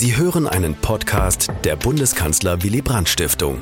[0.00, 3.60] Sie hören einen Podcast der Bundeskanzler Willy Brandt Stiftung.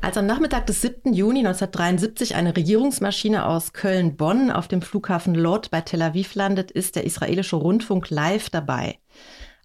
[0.00, 1.12] Als am Nachmittag des 7.
[1.12, 6.96] Juni 1973 eine Regierungsmaschine aus Köln-Bonn auf dem Flughafen Lod bei Tel Aviv landet, ist
[6.96, 8.96] der israelische Rundfunk live dabei.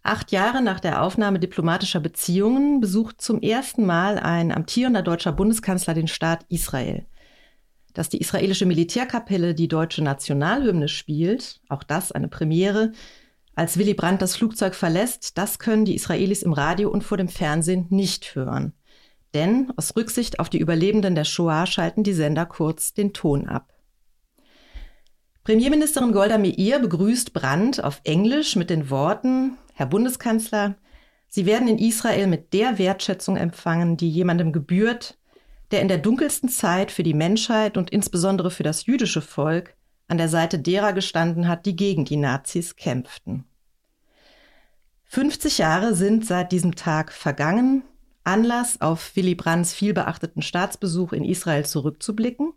[0.04, 5.94] Acht Jahre nach der Aufnahme diplomatischer Beziehungen besucht zum ersten Mal ein amtierender deutscher Bundeskanzler
[5.94, 7.06] den Staat Israel.
[7.94, 12.92] Dass die israelische Militärkapelle die deutsche Nationalhymne spielt, auch das eine Premiere,
[13.58, 17.28] als Willy Brandt das Flugzeug verlässt, das können die Israelis im Radio und vor dem
[17.28, 18.74] Fernsehen nicht hören.
[19.34, 23.74] Denn aus Rücksicht auf die Überlebenden der Shoah schalten die Sender kurz den Ton ab.
[25.44, 30.76] Premierministerin Golda Meir begrüßt Brandt auf Englisch mit den Worten, Herr Bundeskanzler,
[31.28, 35.18] Sie werden in Israel mit der Wertschätzung empfangen, die jemandem gebührt,
[35.72, 39.77] der in der dunkelsten Zeit für die Menschheit und insbesondere für das jüdische Volk
[40.08, 43.46] an der Seite derer gestanden hat, die gegen die Nazis kämpften.
[45.06, 47.84] 50 Jahre sind seit diesem Tag vergangen,
[48.24, 52.52] Anlass auf Willy Brandts vielbeachteten Staatsbesuch in Israel zurückzublicken,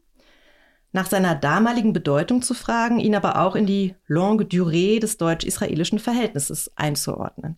[0.92, 6.00] nach seiner damaligen Bedeutung zu fragen, ihn aber auch in die longue durée des deutsch-israelischen
[6.00, 7.56] Verhältnisses einzuordnen.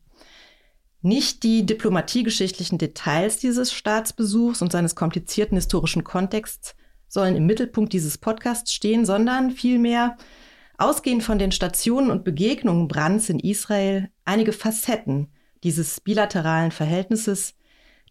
[1.01, 6.77] Nicht die diplomatiegeschichtlichen Details dieses Staatsbesuchs und seines komplizierten historischen Kontexts
[7.13, 10.17] sollen im Mittelpunkt dieses Podcasts stehen, sondern vielmehr,
[10.79, 15.29] ausgehend von den Stationen und Begegnungen Brands in Israel, einige Facetten
[15.63, 17.55] dieses bilateralen Verhältnisses,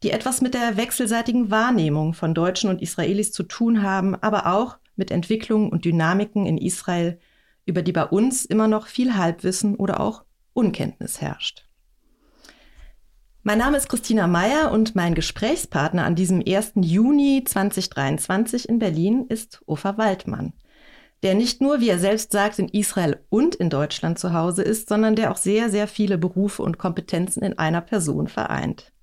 [0.03, 4.77] die etwas mit der wechselseitigen Wahrnehmung von Deutschen und Israelis zu tun haben, aber auch
[4.95, 7.19] mit Entwicklungen und Dynamiken in Israel,
[7.65, 11.65] über die bei uns immer noch viel Halbwissen oder auch Unkenntnis herrscht.
[13.43, 16.73] Mein Name ist Christina Meyer und mein Gesprächspartner an diesem 1.
[16.75, 20.53] Juni 2023 in Berlin ist Ufa Waldmann,
[21.23, 24.89] der nicht nur, wie er selbst sagt, in Israel und in Deutschland zu Hause ist,
[24.89, 28.93] sondern der auch sehr, sehr viele Berufe und Kompetenzen in einer Person vereint.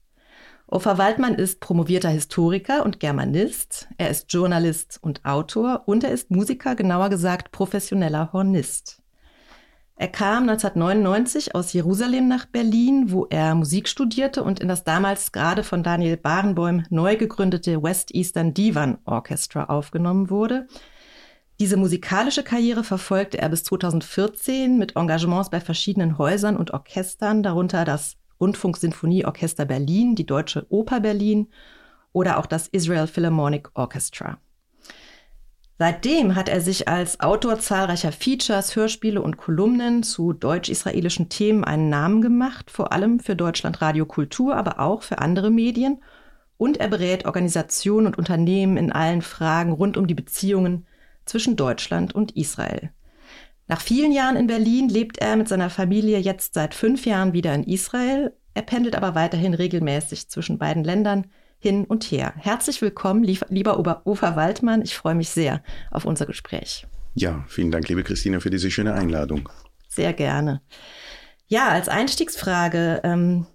[0.69, 3.88] Ofer Waldmann ist promovierter Historiker und Germanist.
[3.97, 8.97] Er ist Journalist und Autor und er ist Musiker, genauer gesagt professioneller Hornist.
[10.00, 15.32] Er kam 1999 aus Jerusalem nach Berlin, wo er Musik studierte und in das damals
[15.32, 20.69] gerade von Daniel Barenboim neu gegründete West Eastern Divan Orchestra aufgenommen wurde.
[21.59, 27.84] Diese musikalische Karriere verfolgte er bis 2014 mit Engagements bei verschiedenen Häusern und Orchestern, darunter
[27.84, 31.48] das Rundfunksinfonieorchester Berlin, die Deutsche Oper Berlin
[32.12, 34.38] oder auch das Israel Philharmonic Orchestra.
[35.81, 41.89] Seitdem hat er sich als Autor zahlreicher Features, Hörspiele und Kolumnen zu deutsch-israelischen Themen einen
[41.89, 46.03] Namen gemacht, vor allem für Deutschlandradio Kultur, aber auch für andere Medien.
[46.56, 50.84] Und er berät Organisationen und Unternehmen in allen Fragen rund um die Beziehungen
[51.25, 52.91] zwischen Deutschland und Israel.
[53.69, 57.55] Nach vielen Jahren in Berlin lebt er mit seiner Familie jetzt seit fünf Jahren wieder
[57.55, 58.34] in Israel.
[58.53, 61.28] Er pendelt aber weiterhin regelmäßig zwischen beiden Ländern
[61.59, 62.33] hin und her.
[62.37, 64.83] Herzlich willkommen, lieber Ufer Waldmann.
[64.83, 66.87] Ich freue mich sehr auf unser Gespräch.
[67.15, 69.49] Ja, vielen Dank, liebe Christina, für diese schöne Einladung.
[69.89, 70.63] Sehr gerne.
[71.49, 73.47] Ja, als Einstiegsfrage, ähm,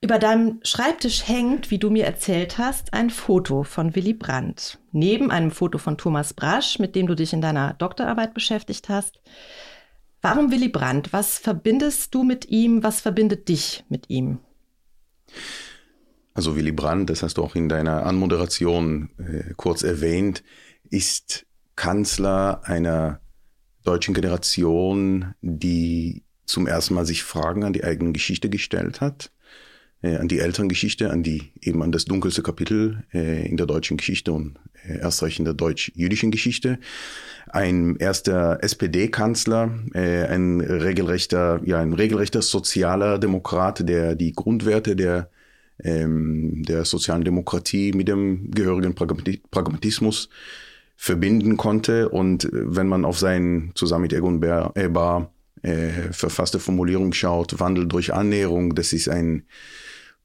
[0.00, 4.78] über deinem Schreibtisch hängt, wie du mir erzählt hast, ein Foto von Willy Brandt.
[4.92, 9.20] Neben einem Foto von Thomas Brasch, mit dem du dich in deiner Doktorarbeit beschäftigt hast.
[10.22, 11.12] Warum Willy Brandt?
[11.12, 12.82] Was verbindest du mit ihm?
[12.82, 14.38] Was verbindet dich mit ihm?
[16.36, 20.44] Also Willy Brandt, das hast du auch in deiner Anmoderation äh, kurz erwähnt,
[20.90, 23.20] ist Kanzler einer
[23.84, 29.30] deutschen Generation, die zum ersten Mal sich Fragen an die eigene Geschichte gestellt hat
[30.02, 33.96] äh, an die Elterngeschichte, an die eben an das dunkelste Kapitel äh, in der deutschen
[33.96, 36.78] Geschichte und äh, erst recht in der deutsch-jüdischen Geschichte.
[37.48, 45.30] Ein erster SPD-Kanzler, äh, ein regelrechter, ja, ein regelrechter sozialer Demokrat, der die Grundwerte der
[45.82, 50.28] ähm, der sozialen Demokratie mit dem gehörigen Pragmatismus
[50.96, 52.08] verbinden konnte.
[52.08, 54.88] Und wenn man auf seinen zusammen mit Egon Bar, äh,
[55.62, 59.44] äh, verfasste Formulierung schaut, Wandel durch Annäherung, das ist ein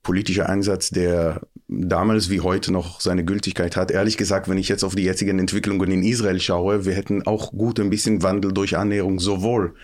[0.04, 3.92] politischer Einsatz, der damals wie heute noch seine Gültigkeit hat.
[3.92, 7.52] Ehrlich gesagt, wenn ich jetzt auf die jetzigen Entwicklungen in Israel schaue, wir hätten auch
[7.52, 9.76] gut ein bisschen Wandel durch Annäherung sowohl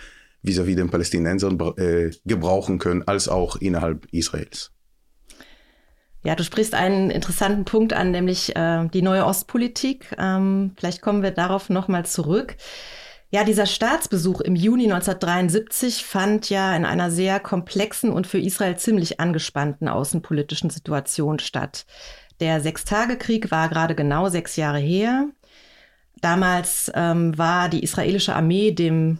[0.43, 4.71] vis-à-vis -vis den Palästinensern äh, gebrauchen können, als auch innerhalb Israels.
[6.23, 10.15] Ja, du sprichst einen interessanten Punkt an, nämlich äh, die neue Ostpolitik.
[10.17, 12.57] Ähm, vielleicht kommen wir darauf nochmal zurück.
[13.29, 18.77] Ja, dieser Staatsbesuch im Juni 1973 fand ja in einer sehr komplexen und für Israel
[18.77, 21.85] ziemlich angespannten außenpolitischen Situation statt.
[22.39, 25.27] Der Sechstagekrieg war gerade genau sechs Jahre her.
[26.21, 29.17] Damals ähm, war die israelische Armee dem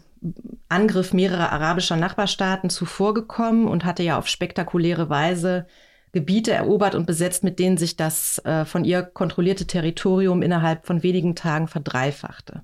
[0.70, 5.68] Angriff mehrerer arabischer Nachbarstaaten zuvorgekommen und hatte ja auf spektakuläre Weise
[6.12, 11.04] Gebiete erobert und besetzt, mit denen sich das äh, von ihr kontrollierte Territorium innerhalb von
[11.04, 12.64] wenigen Tagen verdreifachte.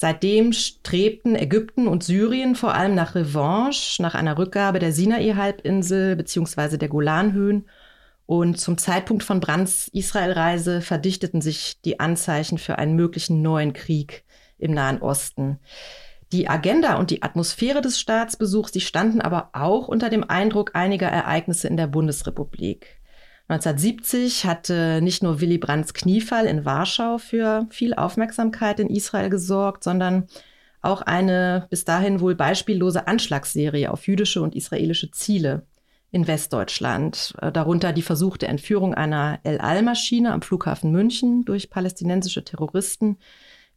[0.00, 6.76] Seitdem strebten Ägypten und Syrien vor allem nach Revanche, nach einer Rückgabe der Sinai-Halbinsel bzw.
[6.76, 7.68] der Golanhöhen.
[8.24, 14.24] Und zum Zeitpunkt von Brands Israelreise verdichteten sich die Anzeichen für einen möglichen neuen Krieg
[14.58, 15.58] im Nahen Osten.
[16.32, 21.08] Die Agenda und die Atmosphäre des Staatsbesuchs, die standen aber auch unter dem Eindruck einiger
[21.08, 22.98] Ereignisse in der Bundesrepublik.
[23.48, 29.84] 1970 hatte nicht nur Willy Brandts Kniefall in Warschau für viel Aufmerksamkeit in Israel gesorgt,
[29.84, 30.28] sondern
[30.82, 35.62] auch eine bis dahin wohl beispiellose Anschlagsserie auf jüdische und israelische Ziele
[36.10, 42.44] in Westdeutschland, äh, darunter die versuchte Entführung einer El Al-Maschine am Flughafen München durch palästinensische
[42.44, 43.18] Terroristen,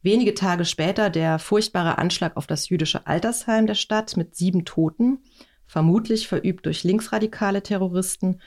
[0.02, 5.18] Wenige Tage später der furchtbare Anschlag auf das jüdische Altersheim der Stadt mit sieben Toten,
[5.66, 8.40] vermutlich verübt durch linksradikale Terroristen.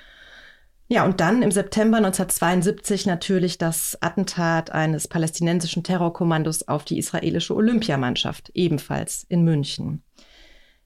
[0.88, 7.56] Ja, und dann im September 1972 natürlich das Attentat eines palästinensischen Terrorkommandos auf die israelische
[7.56, 10.04] Olympiamannschaft, ebenfalls in München.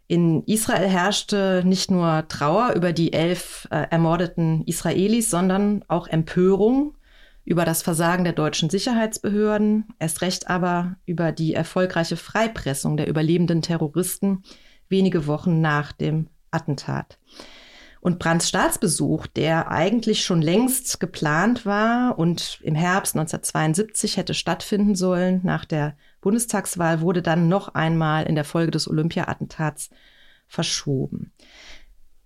[0.07, 6.95] In Israel herrschte nicht nur Trauer über die elf äh, ermordeten Israelis, sondern auch Empörung
[7.49, 13.63] über das Versagen der deutschen Sicherheitsbehörden, erst recht aber über die erfolgreiche Freipressung der überlebenden
[13.63, 14.43] Terroristen
[14.87, 17.17] wenige Wochen nach dem Attentat.
[18.01, 24.93] Und Brandts Staatsbesuch, der eigentlich schon längst geplant war und im Herbst 1972 hätte stattfinden
[24.93, 29.89] sollen nach der Bundestagswahl, wurde dann noch einmal in der Folge des Olympia-Attentats
[30.47, 31.33] verschoben.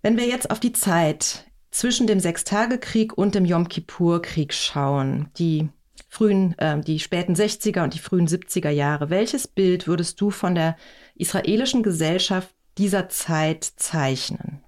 [0.01, 5.69] Wenn wir jetzt auf die Zeit zwischen dem Sechstagekrieg und dem Yom Kippur-Krieg schauen, die
[6.07, 10.53] frühen, äh, die späten 60er und die frühen 70er Jahre, welches Bild würdest du von
[10.53, 10.77] der
[11.15, 14.61] israelischen Gesellschaft dieser Zeit zeichnen?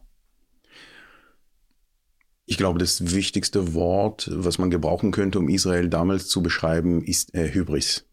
[2.48, 7.34] Ich glaube, das wichtigste Wort, was man gebrauchen könnte, um Israel damals zu beschreiben, ist
[7.36, 8.06] äh, Hybris.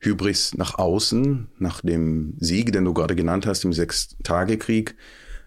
[0.00, 4.96] Hybris nach außen, nach dem Sieg, den du gerade genannt hast, im Sechstagekrieg,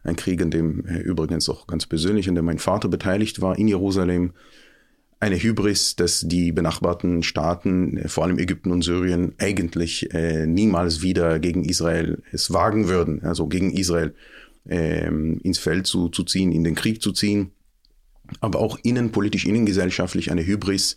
[0.06, 3.58] ein Krieg, in dem äh, übrigens auch ganz persönlich, in dem mein Vater beteiligt war,
[3.58, 4.34] in Jerusalem.
[5.20, 11.02] Eine Hybris, dass die benachbarten Staaten, äh, vor allem Ägypten und Syrien, eigentlich äh, niemals
[11.02, 14.14] wieder gegen Israel es wagen würden, also gegen Israel
[14.68, 17.52] ähm, ins Feld zu, zu ziehen, in den Krieg zu ziehen.
[18.40, 20.96] Aber auch innenpolitisch, innengesellschaftlich eine Hybris,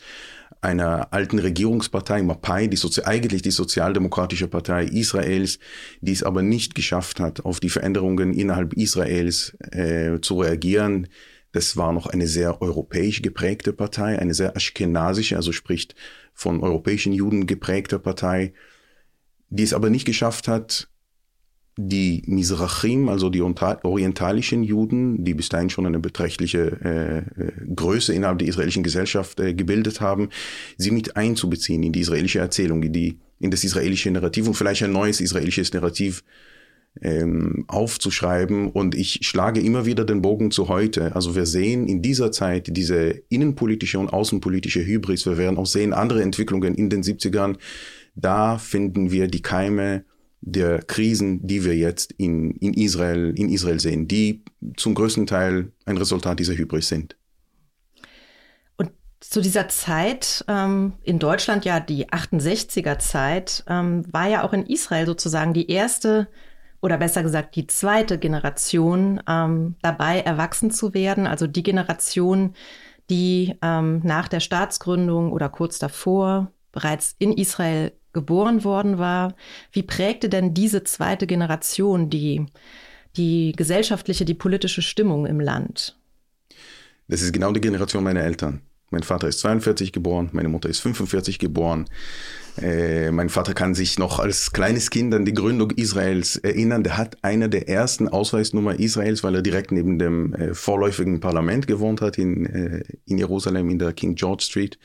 [0.60, 5.58] einer alten Regierungspartei, Mapai, die Sozi eigentlich die Sozialdemokratische Partei Israels,
[6.00, 11.08] die es aber nicht geschafft hat, auf die Veränderungen innerhalb Israels äh, zu reagieren.
[11.52, 15.94] Das war noch eine sehr europäisch geprägte Partei, eine sehr aschkenasische, also spricht
[16.34, 18.52] von europäischen Juden geprägte Partei,
[19.48, 20.88] die es aber nicht geschafft hat,
[21.80, 28.12] die Mizrachim, also die orientalischen Juden, die bis dahin schon eine beträchtliche äh, äh, Größe
[28.12, 30.28] innerhalb der israelischen Gesellschaft äh, gebildet haben,
[30.76, 34.82] sie mit einzubeziehen in die israelische Erzählung, in, die, in das israelische Narrativ und vielleicht
[34.82, 36.24] ein neues israelisches Narrativ
[37.00, 38.72] ähm, aufzuschreiben.
[38.72, 41.14] Und ich schlage immer wieder den Bogen zu heute.
[41.14, 45.26] Also wir sehen in dieser Zeit diese innenpolitische und außenpolitische Hybris.
[45.26, 47.54] Wir werden auch sehen andere Entwicklungen in den 70ern.
[48.16, 50.04] Da finden wir die Keime
[50.40, 54.44] der Krisen, die wir jetzt in, in, Israel, in Israel sehen, die
[54.76, 57.16] zum größten Teil ein Resultat dieser Hybris sind.
[58.76, 64.52] Und zu dieser Zeit, ähm, in Deutschland ja die 68er Zeit, ähm, war ja auch
[64.52, 66.28] in Israel sozusagen die erste
[66.80, 71.26] oder besser gesagt die zweite Generation ähm, dabei, erwachsen zu werden.
[71.26, 72.54] Also die Generation,
[73.10, 79.34] die ähm, nach der Staatsgründung oder kurz davor bereits in Israel geboren worden war.
[79.72, 82.46] Wie prägte denn diese zweite Generation die,
[83.16, 85.98] die gesellschaftliche, die politische Stimmung im Land?
[87.08, 88.62] Das ist genau die Generation meiner Eltern.
[88.90, 91.86] Mein Vater ist 42 geboren, meine Mutter ist 45 geboren.
[92.60, 96.84] Äh, mein Vater kann sich noch als kleines Kind an die Gründung Israels erinnern.
[96.84, 101.66] Der hat eine der ersten Ausweisnummer Israels, weil er direkt neben dem äh, vorläufigen Parlament
[101.66, 104.78] gewohnt hat in, äh, in Jerusalem in der King George Street.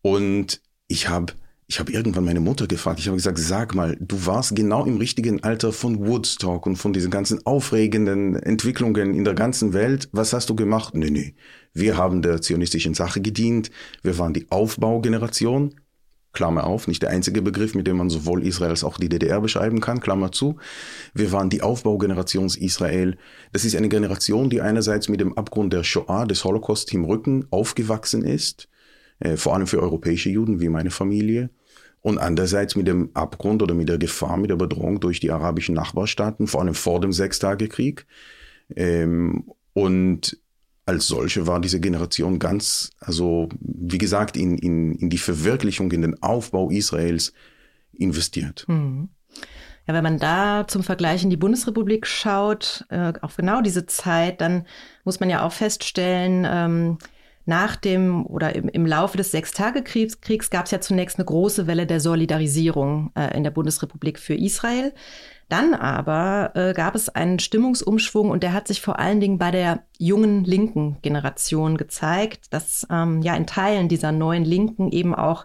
[0.00, 1.34] Und ich habe
[1.70, 2.98] ich habe irgendwann meine Mutter gefragt.
[2.98, 6.92] Ich habe gesagt, sag mal, du warst genau im richtigen Alter von Woodstock und von
[6.92, 10.08] diesen ganzen aufregenden Entwicklungen in der ganzen Welt.
[10.10, 10.96] Was hast du gemacht?
[10.96, 11.36] Nee, nee.
[11.72, 13.70] Wir haben der zionistischen Sache gedient.
[14.02, 15.76] Wir waren die Aufbaugeneration.
[16.32, 19.40] Klammer auf, nicht der einzige Begriff, mit dem man sowohl Israel als auch die DDR
[19.40, 20.56] beschreiben kann, Klammer zu.
[21.14, 23.16] Wir waren die Aufbaugeneration Israel.
[23.52, 27.46] Das ist eine Generation, die einerseits mit dem Abgrund der Shoah, des Holocaust im Rücken
[27.52, 28.68] aufgewachsen ist,
[29.20, 31.50] äh, vor allem für europäische Juden wie meine Familie
[32.02, 35.74] und andererseits mit dem Abgrund oder mit der Gefahr, mit der Bedrohung durch die arabischen
[35.74, 38.06] Nachbarstaaten, vor allem vor dem Sechstagekrieg.
[38.74, 40.38] Ähm, und
[40.86, 46.02] als solche war diese Generation ganz, also wie gesagt, in, in, in die Verwirklichung, in
[46.02, 47.32] den Aufbau Israels
[47.92, 48.64] investiert.
[48.66, 49.08] Hm.
[49.86, 54.40] Ja, wenn man da zum Vergleich in die Bundesrepublik schaut, äh, auf genau diese Zeit,
[54.40, 54.66] dann
[55.04, 56.98] muss man ja auch feststellen, ähm,
[57.50, 61.66] nach dem oder im, im Laufe des Sechstagekriegs Kriegs gab es ja zunächst eine große
[61.66, 64.94] Welle der Solidarisierung äh, in der Bundesrepublik für Israel.
[65.48, 69.50] Dann aber äh, gab es einen Stimmungsumschwung und der hat sich vor allen Dingen bei
[69.50, 75.44] der jungen linken Generation gezeigt, dass ähm, ja in Teilen dieser neuen Linken eben auch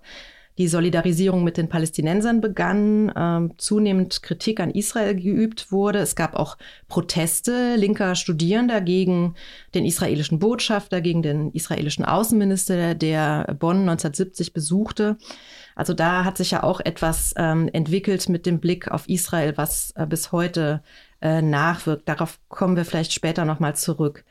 [0.57, 6.00] die Solidarisierung mit den Palästinensern begann, ähm, zunehmend Kritik an Israel geübt wurde.
[6.00, 6.57] Es gab auch
[6.88, 9.35] Proteste linker Studierender gegen
[9.74, 15.17] den israelischen Botschafter, gegen den israelischen Außenminister, der Bonn 1970 besuchte.
[15.75, 19.91] Also da hat sich ja auch etwas ähm, entwickelt mit dem Blick auf Israel, was
[19.95, 20.81] äh, bis heute
[21.21, 22.07] äh, nachwirkt.
[22.07, 24.24] Darauf kommen wir vielleicht später nochmal zurück.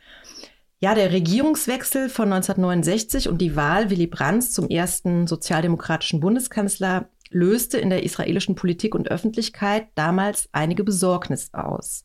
[0.85, 7.79] Ja, der Regierungswechsel von 1969 und die Wahl Willy Brandts zum ersten sozialdemokratischen Bundeskanzler löste
[7.79, 12.05] in der israelischen Politik und Öffentlichkeit damals einige Besorgnis aus.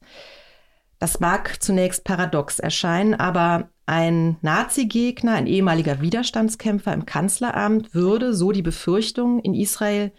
[0.97, 8.53] Das mag zunächst paradox erscheinen, aber ein Nazi-Gegner, ein ehemaliger Widerstandskämpfer im Kanzleramt würde, so
[8.53, 10.13] die Befürchtung, in Israel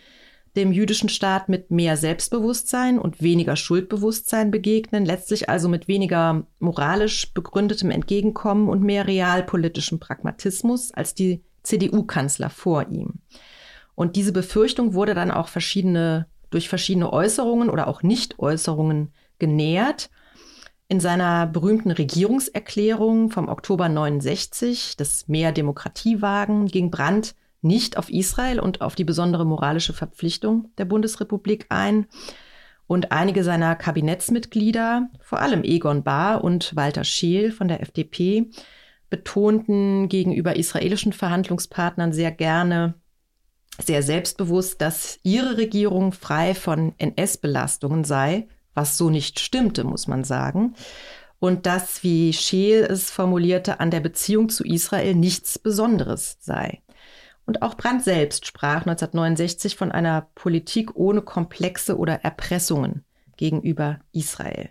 [0.56, 7.32] dem jüdischen Staat mit mehr Selbstbewusstsein und weniger Schuldbewusstsein begegnen, letztlich also mit weniger moralisch
[7.32, 13.20] begründetem Entgegenkommen und mehr realpolitischem Pragmatismus als die CDU-Kanzler vor ihm.
[13.94, 20.10] Und diese Befürchtung wurde dann auch verschiedene, durch verschiedene Äußerungen oder auch Nichtäußerungen genährt.
[20.88, 28.60] In seiner berühmten Regierungserklärung vom Oktober 69, das Mehr Demokratiewagen, ging Brandt nicht auf Israel
[28.60, 32.06] und auf die besondere moralische Verpflichtung der Bundesrepublik ein.
[32.86, 38.50] Und einige seiner Kabinettsmitglieder, vor allem Egon Bahr und Walter Scheel von der FDP,
[39.10, 42.94] betonten gegenüber israelischen Verhandlungspartnern sehr gerne,
[43.82, 50.24] sehr selbstbewusst, dass ihre Regierung frei von NS-Belastungen sei, was so nicht stimmte, muss man
[50.24, 50.74] sagen.
[51.38, 56.82] Und dass, wie Scheel es formulierte, an der Beziehung zu Israel nichts Besonderes sei.
[57.50, 63.04] Und auch Brandt selbst sprach 1969 von einer Politik ohne Komplexe oder Erpressungen
[63.36, 64.70] gegenüber Israel.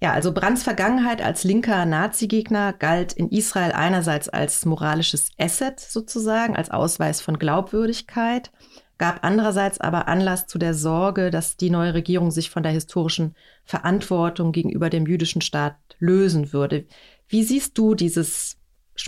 [0.00, 6.54] Ja, also Brandts Vergangenheit als linker Nazi-Gegner galt in Israel einerseits als moralisches Asset sozusagen,
[6.54, 8.52] als Ausweis von Glaubwürdigkeit,
[8.96, 13.34] gab andererseits aber Anlass zu der Sorge, dass die neue Regierung sich von der historischen
[13.64, 16.86] Verantwortung gegenüber dem jüdischen Staat lösen würde.
[17.26, 18.57] Wie siehst du dieses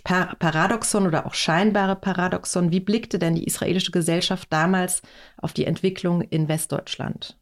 [0.04, 2.70] Paradoxon oder auch scheinbare Paradoxon.
[2.70, 5.02] Wie blickte denn die israelische Gesellschaft damals
[5.36, 7.36] auf die Entwicklung in Westdeutschland?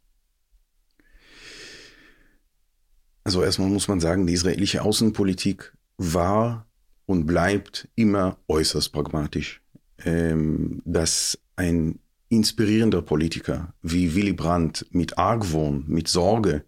[3.24, 6.66] Also erstmal muss man sagen, die israelische Außenpolitik war
[7.06, 9.62] und bleibt immer äußerst pragmatisch.
[10.04, 16.64] Ähm, dass ein inspirierender Politiker wie Willy Brandt mit Argwohn, mit Sorge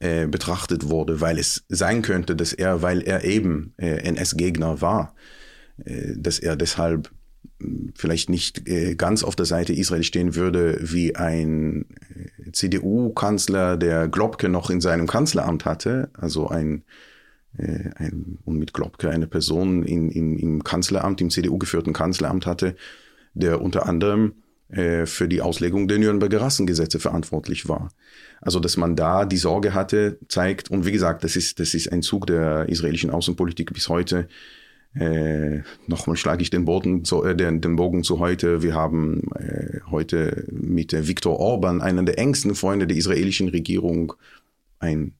[0.00, 5.14] äh, betrachtet wurde, weil es sein könnte, dass er, weil er eben äh, NS-Gegner war,
[5.84, 7.10] äh, dass er deshalb
[7.60, 13.76] hm, vielleicht nicht äh, ganz auf der Seite Israel stehen würde wie ein äh, CDU-Kanzler,
[13.76, 16.84] der Globke noch in seinem Kanzleramt hatte, also ein,
[17.56, 22.46] äh, ein und mit Globke eine Person in, in, im Kanzleramt, im CDU geführten Kanzleramt
[22.46, 22.76] hatte,
[23.34, 24.34] der unter anderem
[24.68, 27.90] äh, für die Auslegung der Nürnberger Rassengesetze verantwortlich war.
[28.40, 31.92] Also, dass man da die Sorge hatte, zeigt, und wie gesagt, das ist, das ist
[31.92, 34.28] ein Zug der israelischen Außenpolitik bis heute.
[34.94, 38.62] Äh, nochmal schlage ich den, Boden zu, äh, den, den Bogen zu heute.
[38.62, 44.14] Wir haben äh, heute mit äh, Viktor Orban, einen der engsten Freunde der israelischen Regierung,
[44.78, 45.14] ein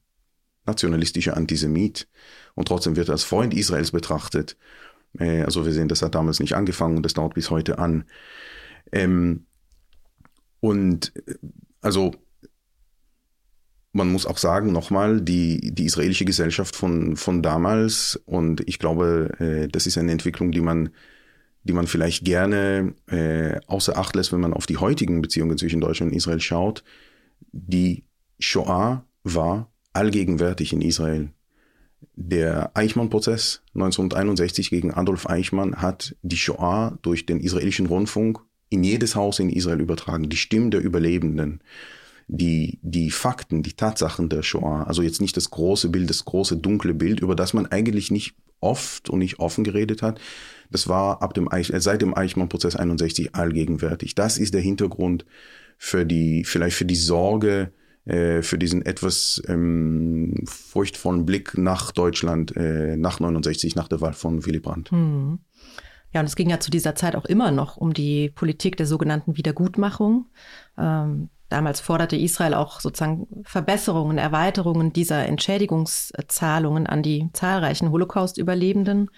[0.65, 2.07] nationalistischer Antisemit.
[2.55, 4.55] Und trotzdem wird er als Freund Israels betrachtet.
[5.19, 8.05] Äh, also wir sehen, das hat damals nicht angefangen und das dauert bis heute an.
[8.91, 9.45] Ähm,
[10.59, 11.13] und
[11.81, 12.13] also
[13.95, 19.31] man muss auch sagen, nochmal, die, die israelische Gesellschaft von, von damals, und ich glaube,
[19.39, 20.89] äh, das ist eine Entwicklung, die man,
[21.63, 25.79] die man vielleicht gerne äh, außer Acht lässt, wenn man auf die heutigen Beziehungen zwischen
[25.79, 26.83] Deutschland und Israel schaut.
[27.53, 28.03] Die
[28.37, 31.29] Shoah war allgegenwärtig in Israel.
[32.15, 39.15] Der Eichmann-Prozess 1961 gegen Adolf Eichmann hat die Shoah durch den israelischen Rundfunk in jedes
[39.15, 41.61] Haus in Israel übertragen, die Stimmen der Überlebenden,
[42.27, 46.57] die, die Fakten, die Tatsachen der Shoah, also jetzt nicht das große Bild, das große
[46.57, 50.19] dunkle Bild, über das man eigentlich nicht oft und nicht offen geredet hat.
[50.71, 54.15] Das war ab dem Eich, seit dem Eichmann-Prozess 61 allgegenwärtig.
[54.15, 55.25] Das ist der Hintergrund
[55.77, 57.71] für die, vielleicht für die Sorge,
[58.05, 64.13] äh, für diesen etwas ähm, furchtvollen Blick nach Deutschland äh, nach 69, nach der Wahl
[64.13, 64.91] von Willy Brandt.
[64.91, 65.39] Hm.
[66.15, 68.85] Ja, und es ging ja zu dieser Zeit auch immer noch um die Politik der
[68.85, 70.27] sogenannten Wiedergutmachung.
[70.77, 79.09] Ähm, damals forderte Israel auch sozusagen Verbesserungen, Erweiterungen dieser Entschädigungszahlungen an die zahlreichen Holocaust-Überlebenden.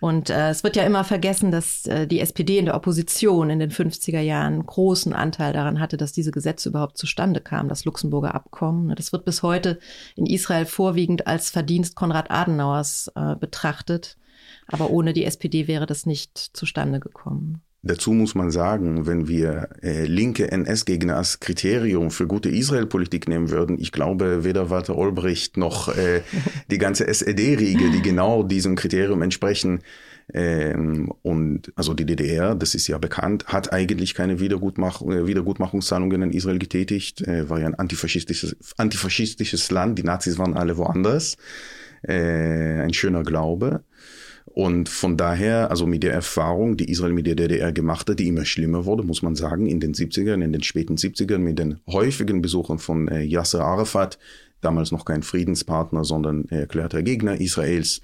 [0.00, 3.60] Und äh, es wird ja immer vergessen, dass äh, die SPD in der Opposition in
[3.60, 8.34] den 50er Jahren großen Anteil daran hatte, dass diese Gesetze überhaupt zustande kamen, das Luxemburger
[8.34, 8.92] Abkommen.
[8.96, 9.78] Das wird bis heute
[10.16, 14.16] in Israel vorwiegend als Verdienst Konrad Adenauers äh, betrachtet.
[14.66, 17.62] Aber ohne die SPD wäre das nicht zustande gekommen.
[17.86, 23.50] Dazu muss man sagen, wenn wir äh, linke NS-Gegner als Kriterium für gute Israel-Politik nehmen
[23.50, 26.22] würden, ich glaube, weder Walter Olbricht noch äh,
[26.70, 29.80] die ganze SED-Riege, die genau diesem Kriterium entsprechen,
[30.32, 36.22] ähm, und also die DDR, das ist ja bekannt, hat eigentlich keine Wiedergutmach äh, Wiedergutmachungszahlungen
[36.22, 41.36] in Israel getätigt, äh, war ja ein antifaschistisches, antifaschistisches Land, die Nazis waren alle woanders.
[42.02, 43.82] Äh, ein schöner Glaube.
[44.44, 48.28] Und von daher, also mit der Erfahrung, die Israel mit der DDR gemacht hat, die
[48.28, 51.80] immer schlimmer wurde, muss man sagen, in den 70ern, in den späten 70ern, mit den
[51.88, 54.18] häufigen Besuchen von äh, Yasser Arafat,
[54.60, 58.00] damals noch kein Friedenspartner, sondern erklärter Gegner Israels.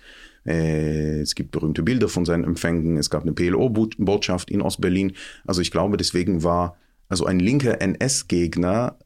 [0.46, 2.96] Äh, es gibt berühmte Bilder von seinen Empfängen.
[2.96, 5.12] Es gab eine PLO-Botschaft in Ostberlin.
[5.46, 6.76] Also ich glaube, deswegen war
[7.08, 8.96] also ein linker NS-Gegner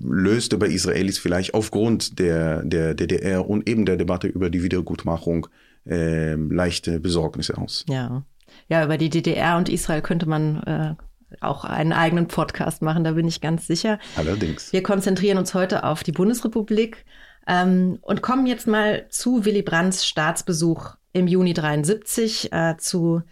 [0.00, 5.46] löste bei Israelis vielleicht aufgrund der, der DDR und eben der Debatte über die Wiedergutmachung
[5.86, 7.84] äh, leichte Besorgnisse aus.
[7.88, 8.24] Ja.
[8.68, 10.94] Ja, über die DDR und Israel könnte man äh,
[11.40, 13.98] auch einen eigenen Podcast machen, da bin ich ganz sicher.
[14.16, 14.72] Allerdings.
[14.72, 17.04] Wir konzentrieren uns heute auf die Bundesrepublik
[17.46, 23.22] ähm, und kommen jetzt mal zu Willy Brandts Staatsbesuch im Juni 73, äh, zu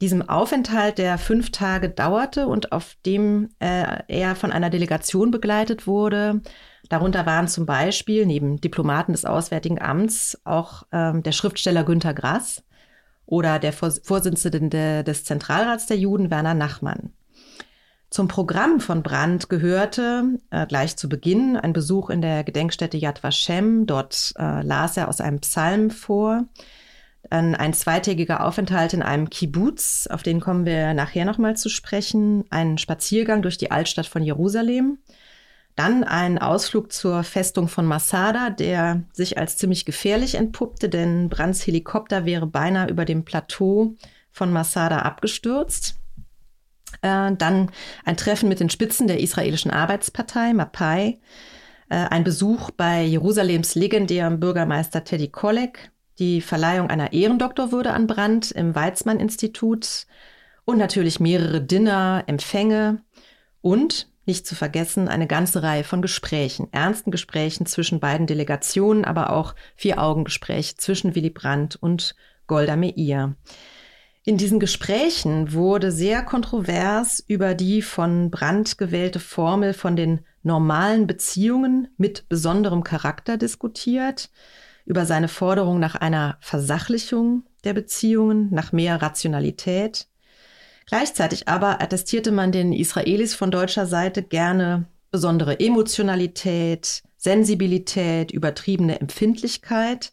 [0.00, 5.86] diesem Aufenthalt, der fünf Tage dauerte und auf dem äh, er von einer Delegation begleitet
[5.86, 6.40] wurde.
[6.88, 12.62] Darunter waren zum Beispiel neben Diplomaten des Auswärtigen Amts auch ähm, der Schriftsteller Günter Grass
[13.26, 17.12] oder der Vorsitzende des Zentralrats der Juden Werner Nachmann.
[18.10, 23.22] Zum Programm von Brandt gehörte äh, gleich zu Beginn ein Besuch in der Gedenkstätte Yad
[23.22, 23.84] Vashem.
[23.86, 26.44] Dort äh, las er aus einem Psalm vor.
[27.28, 32.44] Dann ein zweitägiger Aufenthalt in einem Kibbutz, auf den kommen wir nachher nochmal zu sprechen.
[32.48, 34.98] Ein Spaziergang durch die Altstadt von Jerusalem.
[35.78, 41.64] Dann ein Ausflug zur Festung von Masada, der sich als ziemlich gefährlich entpuppte, denn Brands
[41.64, 43.94] Helikopter wäre beinahe über dem Plateau
[44.32, 45.94] von Masada abgestürzt.
[47.00, 47.70] Äh, dann
[48.04, 51.20] ein Treffen mit den Spitzen der israelischen Arbeitspartei, Mapai.
[51.90, 55.92] Äh, ein Besuch bei Jerusalems legendärem Bürgermeister Teddy Kollek.
[56.18, 60.08] Die Verleihung einer Ehrendoktorwürde an Brandt im Weizmann-Institut.
[60.64, 63.00] Und natürlich mehrere Dinner, Empfänge.
[63.60, 69.30] Und, nicht zu vergessen, eine ganze Reihe von Gesprächen, ernsten Gesprächen zwischen beiden Delegationen, aber
[69.30, 72.14] auch Vier-Augen-Gespräche zwischen Willy Brandt und
[72.46, 73.34] Golda Meir.
[74.24, 81.06] In diesen Gesprächen wurde sehr kontrovers über die von Brandt gewählte Formel von den normalen
[81.06, 84.30] Beziehungen mit besonderem Charakter diskutiert,
[84.84, 90.08] über seine Forderung nach einer Versachlichung der Beziehungen, nach mehr Rationalität.
[90.88, 100.12] Gleichzeitig aber attestierte man den Israelis von deutscher Seite gerne besondere Emotionalität, Sensibilität, übertriebene Empfindlichkeit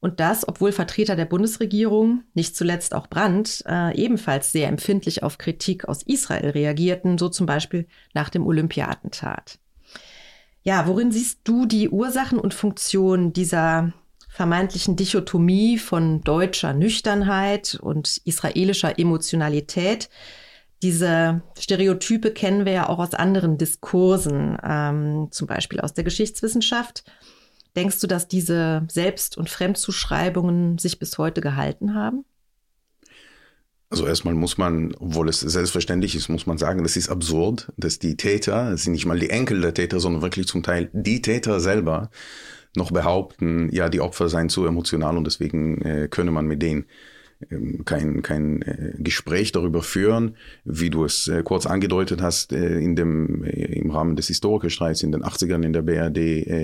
[0.00, 5.38] und das, obwohl Vertreter der Bundesregierung, nicht zuletzt auch Brandt, äh, ebenfalls sehr empfindlich auf
[5.38, 9.60] Kritik aus Israel reagierten, so zum Beispiel nach dem Olympiatentat.
[10.64, 13.92] Ja, worin siehst du die Ursachen und Funktionen dieser
[14.32, 20.08] vermeintlichen Dichotomie von deutscher Nüchternheit und israelischer Emotionalität?
[20.80, 27.04] Diese Stereotype kennen wir ja auch aus anderen Diskursen, ähm, zum Beispiel aus der Geschichtswissenschaft.
[27.76, 32.24] Denkst du, dass diese Selbst- und Fremdzuschreibungen sich bis heute gehalten haben?
[33.90, 37.98] Also erstmal muss man, obwohl es selbstverständlich ist, muss man sagen, das ist absurd, dass
[37.98, 41.20] die Täter, es sind nicht mal die Enkel der Täter, sondern wirklich zum Teil die
[41.20, 42.10] Täter selber
[42.76, 46.86] noch behaupten, ja, die Opfer seien zu emotional und deswegen äh, könne man mit denen
[47.50, 52.78] ähm, kein, kein äh, Gespräch darüber führen, wie du es äh, kurz angedeutet hast, äh,
[52.78, 56.16] in dem, im Rahmen des Historikerstreits in den 80ern in der BRD,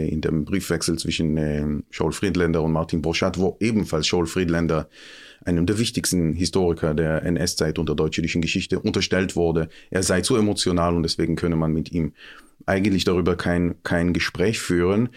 [0.09, 4.89] in dem Briefwechsel zwischen ähm, Scholl Friedländer und Martin Borchardt, wo ebenfalls Scholl Friedländer
[5.45, 10.37] einem der wichtigsten Historiker der NS-Zeit und der deutsch-jüdischen Geschichte unterstellt wurde, er sei zu
[10.37, 12.13] emotional und deswegen könne man mit ihm
[12.67, 15.11] eigentlich darüber kein, kein Gespräch führen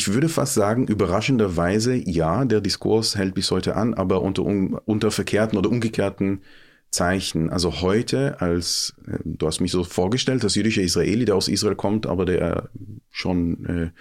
[0.00, 5.10] ich würde fast sagen, überraschenderweise, ja, der Diskurs hält bis heute an, aber unter, unter
[5.10, 6.40] verkehrten oder umgekehrten
[6.90, 7.50] Zeichen.
[7.50, 11.76] Also heute als, äh, du hast mich so vorgestellt, als jüdischer Israeli, der aus Israel
[11.76, 12.70] kommt, aber der
[13.10, 13.92] schon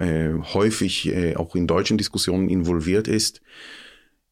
[0.00, 3.40] äh, äh, häufig äh, auch in deutschen Diskussionen involviert ist.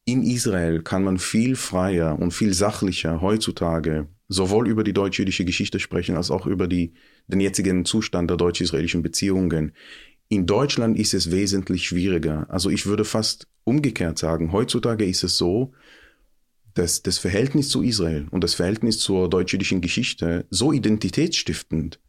[0.05, 5.79] In Israel kann man viel freier und viel sachlicher heutzutage sowohl über die deutsch-jüdische Geschichte
[5.79, 6.95] sprechen, als auch über die,
[7.29, 9.73] den jetzigen Zustand der deutsch-israelischen Beziehungen.
[10.29, 12.47] In Deutschland ist es wesentlich schwieriger.
[12.49, 15.73] Also ich würde fast umgekehrt sagen, heutzutage ist es so,
[16.75, 22.01] dass das Verhältnis zu Israel und das Verhältnis zur deutsch-jüdischen Geschichte so identitätsstiftend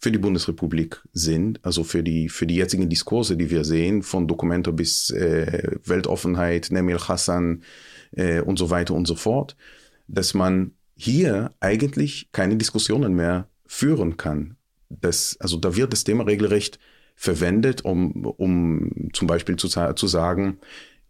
[0.00, 4.28] für die Bundesrepublik sind, also für die, für die jetzigen Diskurse, die wir sehen, von
[4.28, 7.62] Dokumento bis äh, Weltoffenheit, Nemil Hassan
[8.12, 9.56] äh, und so weiter und so fort,
[10.06, 14.56] dass man hier eigentlich keine Diskussionen mehr führen kann.
[14.88, 16.78] Das, also da wird das Thema regelrecht
[17.18, 20.58] verwendet, um, um zum Beispiel zu, zu sagen,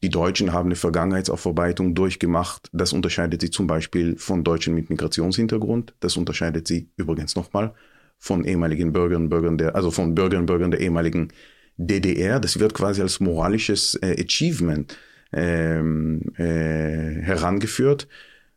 [0.03, 2.71] die Deutschen haben eine Vergangenheitsaufarbeitung durchgemacht.
[2.73, 5.95] Das unterscheidet sie zum Beispiel von Deutschen mit Migrationshintergrund.
[6.01, 7.75] Das unterscheidet sie übrigens nochmal
[8.19, 11.29] von ehemaligen Bürgern und Bürgern der, also von Bürgern Bürgern der ehemaligen
[11.77, 12.41] DDR.
[12.41, 14.97] Das wird quasi als moralisches äh, Achievement
[15.33, 18.09] ähm, äh, herangeführt,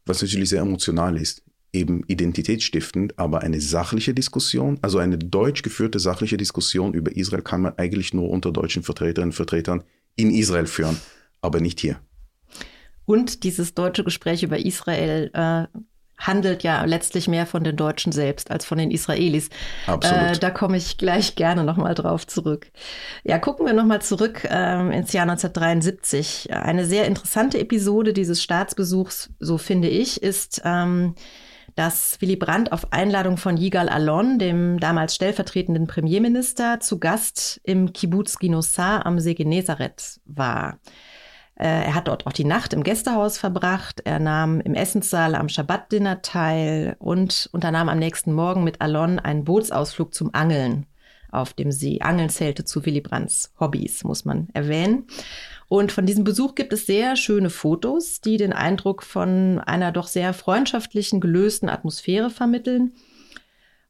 [0.05, 5.99] was natürlich sehr emotional ist eben identitätsstiftend, aber eine sachliche Diskussion, also eine deutsch geführte
[5.99, 9.83] sachliche Diskussion über Israel kann man eigentlich nur unter deutschen Vertreterinnen und Vertretern
[10.15, 10.97] in Israel führen,
[11.41, 11.99] aber nicht hier.
[13.05, 15.79] Und dieses deutsche Gespräch über Israel äh,
[16.21, 19.49] handelt ja letztlich mehr von den Deutschen selbst als von den Israelis.
[19.87, 20.37] Absolut.
[20.37, 22.71] Äh, da komme ich gleich gerne nochmal drauf zurück.
[23.23, 26.53] Ja, gucken wir nochmal zurück äh, ins Jahr 1973.
[26.53, 31.15] Eine sehr interessante Episode dieses Staatsbesuchs, so finde ich, ist ähm,
[31.75, 37.93] dass Willy Brandt auf Einladung von Yigal Allon, dem damals stellvertretenden Premierminister, zu Gast im
[37.93, 40.79] Kibbutz Ginosar am See Genezareth war.
[41.55, 44.01] Äh, er hat dort auch die Nacht im Gästehaus verbracht.
[44.05, 49.43] Er nahm im Essenssaal am Schabbat-Dinner teil und unternahm am nächsten Morgen mit Alon einen
[49.43, 50.87] Bootsausflug zum Angeln
[51.31, 51.99] auf dem See.
[52.01, 55.05] Angeln zählte zu Willy Brandts Hobbys, muss man erwähnen.
[55.67, 60.07] Und von diesem Besuch gibt es sehr schöne Fotos, die den Eindruck von einer doch
[60.07, 62.91] sehr freundschaftlichen, gelösten Atmosphäre vermitteln.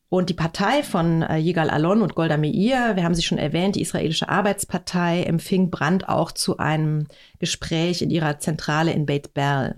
[0.08, 3.78] Und die Partei von äh, Yigal Alon und Golda Meir, wir haben sie schon erwähnt,
[3.78, 7.08] die israelische Arbeitspartei, empfing Brandt auch zu einem
[7.40, 9.76] Gespräch in ihrer Zentrale in Beit Berl.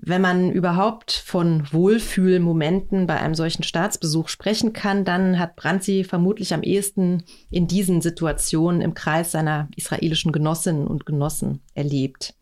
[0.00, 6.04] Wenn man überhaupt von Wohlfühlmomenten bei einem solchen Staatsbesuch sprechen kann, dann hat Brandt sie
[6.04, 12.34] vermutlich am ehesten in diesen Situationen im Kreis seiner israelischen Genossinnen und Genossen erlebt.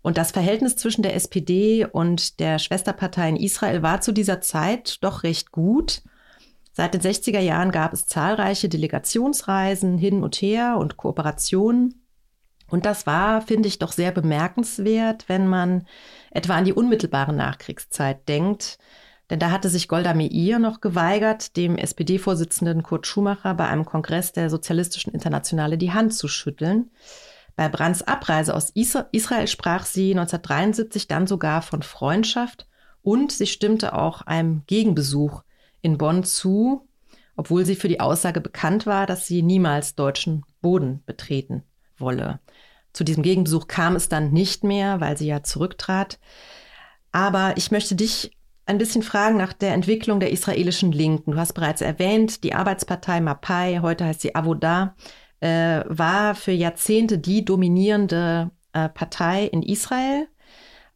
[0.00, 5.02] Und das Verhältnis zwischen der SPD und der Schwesterpartei in Israel war zu dieser Zeit
[5.02, 6.02] doch recht gut.
[6.72, 12.05] Seit den 60er Jahren gab es zahlreiche Delegationsreisen hin und her und Kooperationen.
[12.68, 15.86] Und das war, finde ich, doch sehr bemerkenswert, wenn man
[16.30, 18.78] etwa an die unmittelbare Nachkriegszeit denkt.
[19.30, 24.32] Denn da hatte sich Golda Meir noch geweigert, dem SPD-Vorsitzenden Kurt Schumacher bei einem Kongress
[24.32, 26.90] der Sozialistischen Internationale die Hand zu schütteln.
[27.56, 32.68] Bei Brands Abreise aus Israel sprach sie 1973 dann sogar von Freundschaft
[33.02, 35.42] und sie stimmte auch einem Gegenbesuch
[35.80, 36.86] in Bonn zu,
[37.36, 41.62] obwohl sie für die Aussage bekannt war, dass sie niemals deutschen Boden betreten
[41.98, 42.40] wolle.
[42.96, 46.18] Zu diesem Gegenbesuch kam es dann nicht mehr, weil sie ja zurücktrat.
[47.12, 48.30] Aber ich möchte dich
[48.64, 51.32] ein bisschen fragen nach der Entwicklung der israelischen Linken.
[51.32, 54.96] Du hast bereits erwähnt, die Arbeitspartei Mapai, heute heißt sie Avoda,
[55.40, 60.26] äh, war für Jahrzehnte die dominierende äh, Partei in Israel.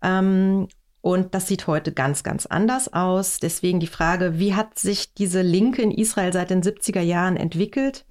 [0.01, 0.69] Ähm,
[1.03, 3.41] und das sieht heute ganz, ganz anders aus.
[3.41, 8.07] Deswegen die Frage, wie hat sich diese Linke in Israel seit den 70er Jahren entwickelt?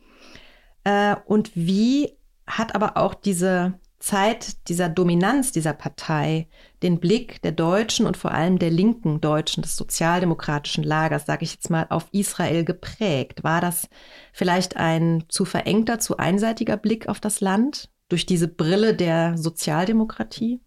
[0.84, 2.19] Äh, und wie
[2.50, 6.48] hat aber auch diese Zeit dieser Dominanz dieser Partei
[6.82, 11.54] den Blick der Deutschen und vor allem der linken Deutschen, des sozialdemokratischen Lagers, sage ich
[11.54, 13.44] jetzt mal, auf Israel geprägt.
[13.44, 13.90] War das
[14.32, 20.62] vielleicht ein zu verengter, zu einseitiger Blick auf das Land durch diese Brille der Sozialdemokratie?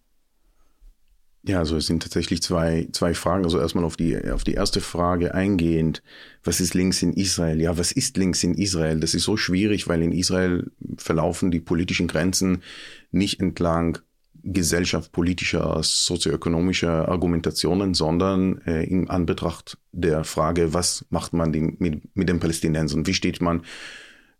[1.45, 3.43] Ja, also es sind tatsächlich zwei, zwei Fragen.
[3.43, 6.01] Also erstmal auf die, auf die erste Frage eingehend.
[6.43, 7.59] Was ist links in Israel?
[7.59, 8.99] Ja, was ist links in Israel?
[9.01, 12.63] Das ist so schwierig, weil in Israel verlaufen die politischen Grenzen
[13.11, 13.99] nicht entlang
[14.43, 22.29] gesellschaftspolitischer, sozioökonomischer Argumentationen, sondern äh, in Anbetracht der Frage, was macht man die, mit, mit
[22.29, 23.05] den Palästinensern?
[23.05, 23.63] Wie steht man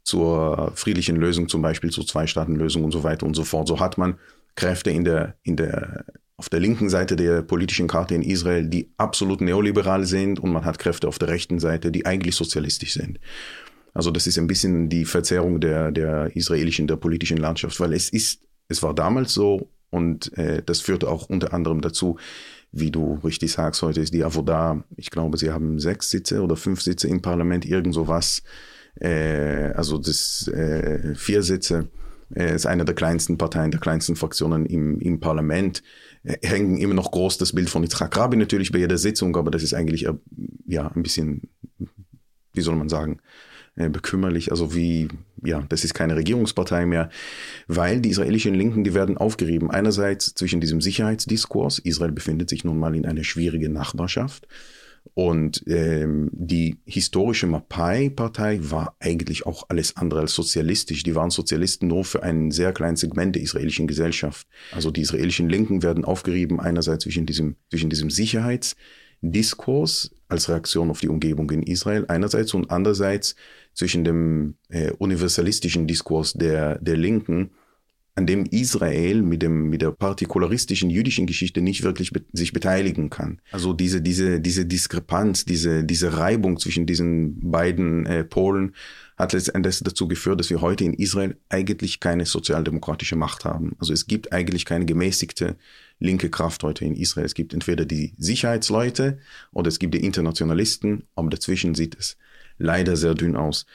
[0.04, 3.68] zur friedlichen Lösung, zum Beispiel zur Zwei-Staaten-Lösung und so weiter und so fort?
[3.68, 4.16] So hat man
[4.56, 8.92] Kräfte in der, in der auf der linken Seite der politischen Karte in Israel, die
[8.98, 13.20] absolut neoliberal sind und man hat Kräfte auf der rechten Seite, die eigentlich sozialistisch sind.
[13.94, 18.10] Also das ist ein bisschen die Verzerrung der, der israelischen, der politischen Landschaft, weil es
[18.10, 22.18] ist, es war damals so und äh, das führte auch unter anderem dazu,
[22.72, 26.56] wie du richtig sagst, heute ist die Avoda, ich glaube, sie haben sechs Sitze oder
[26.56, 28.42] fünf Sitze im Parlament, irgend sowas.
[29.00, 31.90] Äh, also das äh, vier Sitze
[32.36, 35.84] äh, ist eine der kleinsten Parteien, der kleinsten Fraktionen im, im Parlament.
[36.42, 39.62] Hängen immer noch groß das Bild von Yitzhak Rabin natürlich bei jeder Sitzung, aber das
[39.62, 40.14] ist eigentlich äh,
[40.66, 41.50] ja ein bisschen,
[42.54, 43.20] wie soll man sagen,
[43.76, 44.52] äh, bekümmerlich.
[44.52, 45.08] Also wie,
[45.44, 47.10] ja, das ist keine Regierungspartei mehr,
[47.68, 49.72] weil die israelischen Linken, die werden aufgerieben.
[49.72, 51.80] Einerseits zwischen diesem Sicherheitsdiskurs.
[51.80, 54.48] Israel befindet sich nun mal in einer schwierigen Nachbarschaft.
[55.16, 61.04] Und ähm, die historische Mapai-Partei war eigentlich auch alles andere als sozialistisch.
[61.04, 64.48] Die waren Sozialisten nur für ein sehr kleines Segment der israelischen Gesellschaft.
[64.72, 71.00] Also die israelischen Linken werden aufgerieben einerseits zwischen diesem, zwischen diesem Sicherheitsdiskurs als Reaktion auf
[71.00, 73.36] die Umgebung in Israel einerseits und andererseits
[73.74, 77.52] zwischen dem äh, universalistischen Diskurs der, der Linken,
[78.16, 83.10] an dem Israel mit dem mit der partikularistischen jüdischen Geschichte nicht wirklich be sich beteiligen
[83.10, 83.42] kann.
[83.52, 88.76] Also diese diese diese Diskrepanz, diese diese Reibung zwischen diesen beiden äh, Polen
[89.18, 93.76] hat letztendlich dazu geführt, dass wir heute in Israel eigentlich keine sozialdemokratische Macht haben.
[93.80, 95.56] Also es gibt eigentlich keine gemäßigte
[96.00, 97.26] linke Kraft heute in Israel.
[97.26, 99.18] Es gibt entweder die Sicherheitsleute
[99.52, 102.18] oder es gibt die Internationalisten, aber dazwischen sieht es
[102.58, 103.66] leider sehr dünn aus.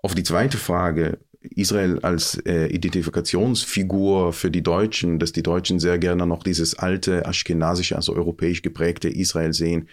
[0.00, 1.18] Auf die zweite Frage,
[1.54, 7.26] Israel als äh, Identifikationsfigur für die Deutschen, dass die Deutschen sehr gerne noch dieses alte,
[7.26, 9.88] aschkenasische, also europäisch geprägte Israel sehen.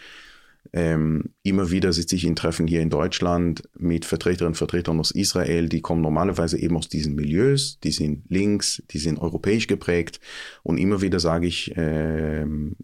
[0.74, 5.12] Ähm, immer wieder sitze ich in Treffen hier in Deutschland mit Vertreterinnen und Vertretern aus
[5.12, 10.20] Israel, die kommen normalerweise eben aus diesen Milieus, die sind links, die sind europäisch geprägt.
[10.64, 12.76] Und immer wieder sage ich ähm,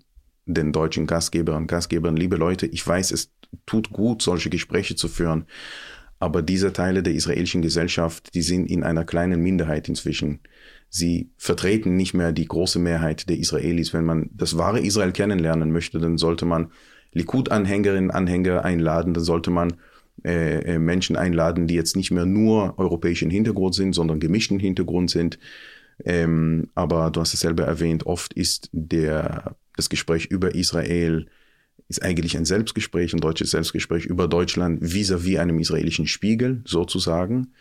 [0.45, 3.31] den deutschen Gastgebern und Gastgebern, liebe Leute, ich weiß, es
[3.65, 5.45] tut gut, solche Gespräche zu führen.
[6.21, 10.39] Aber diese Teile der israelischen Gesellschaft, die sind in einer kleinen Minderheit inzwischen.
[10.87, 13.91] Sie vertreten nicht mehr die große Mehrheit der Israelis.
[13.91, 16.71] Wenn man das wahre Israel kennenlernen möchte, dann sollte man
[17.13, 19.73] Likud-Anhängerinnen, Anhänger einladen, dann sollte man
[20.23, 25.09] äh, äh, Menschen einladen, die jetzt nicht mehr nur europäischen Hintergrund sind, sondern gemischten Hintergrund
[25.09, 25.39] sind.
[26.05, 31.25] Ähm, aber du hast es selber erwähnt, oft ist der, das Gespräch über Israel
[31.91, 37.51] ist eigentlich ein Selbstgespräch, ein deutsches Selbstgespräch über Deutschland vis-à-vis -vis einem israelischen Spiegel sozusagen,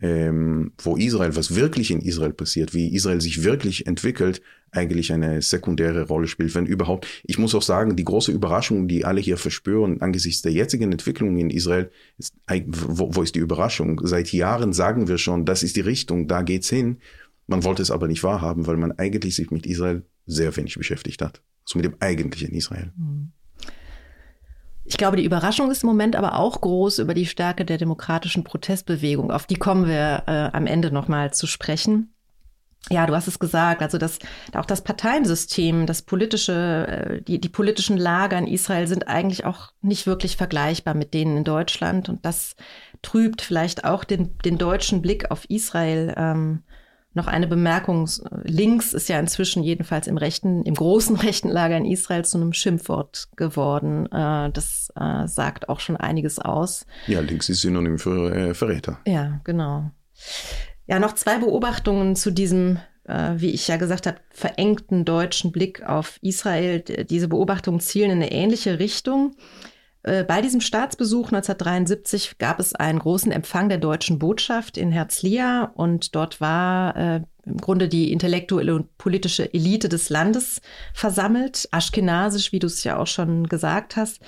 [0.00, 5.42] ähm, wo Israel, was wirklich in Israel passiert, wie Israel sich wirklich entwickelt, eigentlich eine
[5.42, 7.06] sekundäre Rolle spielt, wenn überhaupt.
[7.24, 11.36] Ich muss auch sagen, die große Überraschung, die alle hier verspüren angesichts der jetzigen Entwicklung
[11.36, 12.34] in Israel, ist,
[12.66, 14.00] wo, wo ist die Überraschung?
[14.04, 16.98] Seit Jahren sagen wir schon, das ist die Richtung, da geht's hin.
[17.48, 21.22] Man wollte es aber nicht wahrhaben, weil man eigentlich sich mit Israel sehr wenig beschäftigt
[21.22, 21.42] hat.
[21.64, 22.92] Also mit dem eigentlichen Israel.
[22.96, 23.32] Mhm.
[24.88, 28.44] Ich glaube, die Überraschung ist im Moment aber auch groß über die Stärke der demokratischen
[28.44, 29.32] Protestbewegung.
[29.32, 32.12] Auf die kommen wir äh, am Ende nochmal zu sprechen.
[32.88, 34.20] Ja, du hast es gesagt, also das,
[34.54, 39.72] auch das Parteiensystem, das politische, äh, die, die politischen Lager in Israel sind eigentlich auch
[39.82, 42.08] nicht wirklich vergleichbar mit denen in Deutschland.
[42.08, 42.54] Und das
[43.02, 46.14] trübt vielleicht auch den, den deutschen Blick auf Israel.
[46.16, 46.62] Ähm,
[47.16, 48.08] noch eine Bemerkung.
[48.44, 52.52] Links ist ja inzwischen jedenfalls im rechten, im großen rechten Lager in Israel zu einem
[52.52, 54.06] Schimpfwort geworden.
[54.12, 56.86] Äh, das äh, sagt auch schon einiges aus.
[57.06, 59.00] Ja, links ist Synonym für äh, Verräter.
[59.06, 59.90] Ja, genau.
[60.86, 66.18] Ja, noch zwei Beobachtungen zu diesem, wie ich ja gesagt habe, verengten deutschen Blick auf
[66.22, 66.80] Israel.
[66.80, 69.36] Diese Beobachtungen zielen in eine ähnliche Richtung.
[70.06, 75.72] Äh, bei diesem Staatsbesuch 1973 gab es einen großen Empfang der deutschen Botschaft in Herzliya
[75.74, 80.60] und dort war äh, im Grunde die intellektuelle und politische Elite des Landes
[80.94, 84.20] versammelt, aschkenasisch, wie du es ja auch schon gesagt hast.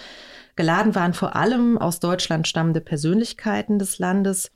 [0.57, 4.51] Geladen waren vor allem aus Deutschland stammende Persönlichkeiten des Landes.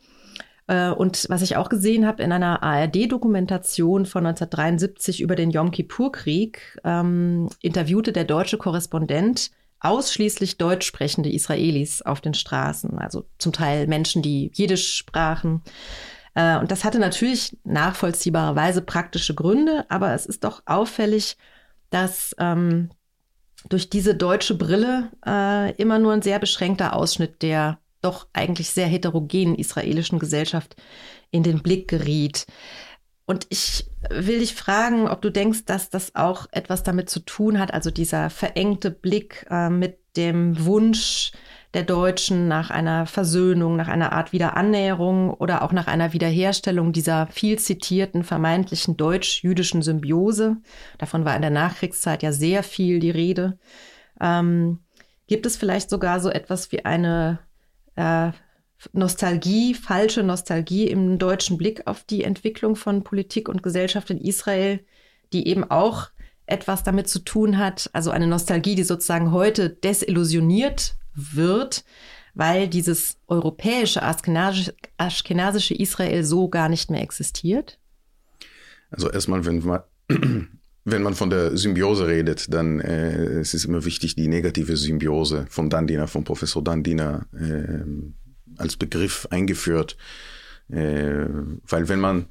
[0.67, 5.71] Äh, und was ich auch gesehen habe in einer ARD-Dokumentation von 1973 über den Yom
[5.71, 13.53] Kippur-Krieg, ähm, interviewte der deutsche Korrespondent ausschließlich deutsch sprechende Israelis auf den Straßen, also zum
[13.53, 15.63] Teil Menschen, die Jiddisch sprachen.
[16.35, 21.37] Äh, und das hatte natürlich nachvollziehbarerweise praktische Gründe, aber es ist doch auffällig,
[21.91, 22.91] dass ähm,
[23.69, 28.87] durch diese deutsche Brille äh, immer nur ein sehr beschränkter Ausschnitt der doch eigentlich sehr
[28.87, 30.75] heterogenen israelischen Gesellschaft
[31.31, 32.47] in den Blick geriet.
[33.33, 37.59] Und ich will dich fragen, ob du denkst, dass das auch etwas damit zu tun
[37.59, 41.33] hat, also dieser verengte Blick äh, mit dem Wunsch
[41.73, 47.27] der Deutschen nach einer Versöhnung, nach einer Art Wiederannäherung oder auch nach einer Wiederherstellung dieser
[47.29, 50.59] viel zitierten vermeintlichen deutsch-jüdischen Symbiose.
[50.99, 53.59] Davon war in der Nachkriegszeit ja sehr viel die Rede.
[54.21, 54.81] Ähm,
[55.27, 57.39] gibt es vielleicht sogar so etwas wie eine
[57.97, 58.33] äh,
[58.93, 64.81] Nostalgie, falsche Nostalgie im deutschen Blick auf die Entwicklung von Politik und Gesellschaft in Israel,
[65.33, 66.09] die eben auch
[66.47, 71.85] etwas damit zu tun hat, also eine Nostalgie, die sozusagen heute desillusioniert wird,
[72.35, 77.79] weil dieses europäische, aschkenasische Israel so gar nicht mehr existiert?
[78.91, 79.81] Also erstmal, wenn man,
[80.85, 85.47] wenn man von der Symbiose redet, dann äh, es ist immer wichtig, die negative Symbiose
[85.49, 87.85] von Dandiner, von Professor Dandiner äh,
[88.59, 89.97] als Begriff eingeführt.
[90.71, 91.27] Äh,
[91.67, 92.27] weil wenn man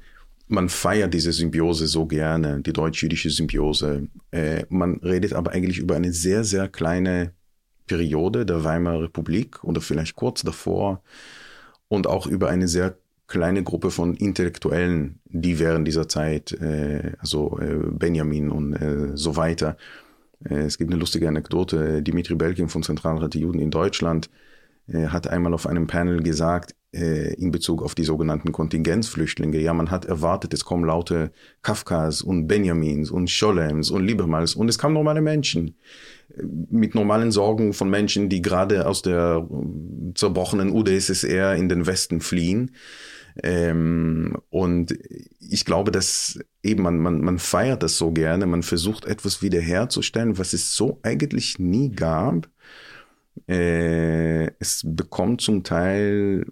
[0.48, 4.08] man feiert diese Symbiose so gerne, die deutsch-jüdische Symbiose.
[4.32, 7.32] Äh, man redet aber eigentlich über eine sehr, sehr kleine
[7.86, 11.02] Periode der Weimarer Republik oder vielleicht kurz davor
[11.88, 12.96] und auch über eine sehr
[13.28, 19.36] kleine Gruppe von Intellektuellen, die während dieser Zeit, äh, also äh, Benjamin und äh, so
[19.36, 19.78] weiter.
[20.44, 22.02] Äh, es gibt eine lustige Anekdote.
[22.02, 24.28] Dimitri Belkin von Zentralrat der Juden in Deutschland
[25.08, 29.58] hat einmal auf einem Panel gesagt, äh, in Bezug auf die sogenannten Kontingenzflüchtlinge.
[29.58, 34.68] Ja, man hat erwartet, es kommen laute Kafkas und Benjamins und Scholems und Liebermals und
[34.68, 35.76] es kamen normale Menschen
[36.36, 41.86] äh, mit normalen Sorgen von Menschen, die gerade aus der äh, zerbrochenen UdSSR in den
[41.86, 42.72] Westen fliehen.
[43.42, 44.94] Ähm, und
[45.40, 50.36] ich glaube, dass eben man, man, man feiert das so gerne, man versucht etwas wiederherzustellen,
[50.36, 52.50] was es so eigentlich nie gab.
[53.48, 56.44] Äh, es bekommt zum Teil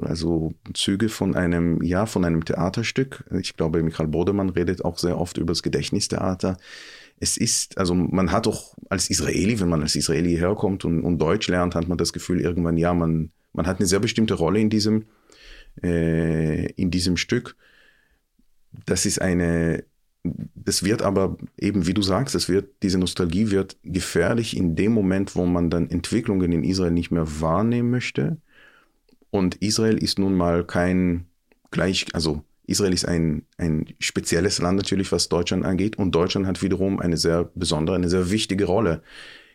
[0.00, 3.24] also Züge von einem, ja, von einem Theaterstück.
[3.38, 6.58] Ich glaube, Michael Bodemann redet auch sehr oft über das Gedächtnistheater.
[7.18, 11.18] Es ist, also man hat doch als Israeli, wenn man als Israeli herkommt und, und
[11.18, 14.60] Deutsch lernt, hat man das Gefühl irgendwann, ja, man, man hat eine sehr bestimmte Rolle
[14.60, 15.06] in diesem,
[15.82, 17.56] äh, in diesem Stück.
[18.86, 19.84] Das ist eine
[20.24, 24.92] das wird aber eben, wie du sagst, es wird, diese Nostalgie wird gefährlich in dem
[24.92, 28.38] Moment, wo man dann Entwicklungen in Israel nicht mehr wahrnehmen möchte.
[29.30, 31.26] Und Israel ist nun mal kein
[31.70, 35.96] gleich, also Israel ist ein, ein spezielles Land natürlich, was Deutschland angeht.
[35.96, 39.02] Und Deutschland hat wiederum eine sehr besondere, eine sehr wichtige Rolle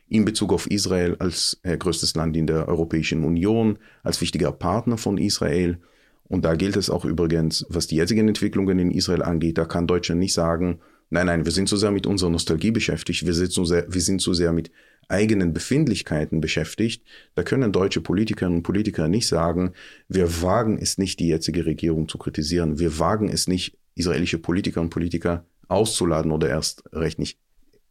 [0.10, 4.98] in Bezug auf Israel als äh, größtes Land in der Europäischen Union, als wichtiger Partner
[4.98, 5.80] von Israel.
[6.28, 9.88] Und da gilt es auch übrigens, was die jetzigen Entwicklungen in Israel angeht, da kann
[9.88, 13.52] Deutschland nicht sagen, nein, nein, wir sind zu sehr mit unserer Nostalgie beschäftigt, wir sind
[13.52, 14.72] zu sehr, wir sind zu sehr mit
[15.10, 17.04] eigenen Befindlichkeiten beschäftigt.
[17.36, 19.74] Da können deutsche Politikerinnen und Politiker nicht sagen,
[20.08, 22.80] wir wagen es nicht, die jetzige Regierung zu kritisieren.
[22.80, 27.38] Wir wagen es nicht, israelische Politiker und Politiker auszuladen oder erst recht nicht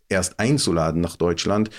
[0.09, 1.71] erst einzuladen nach Deutschland,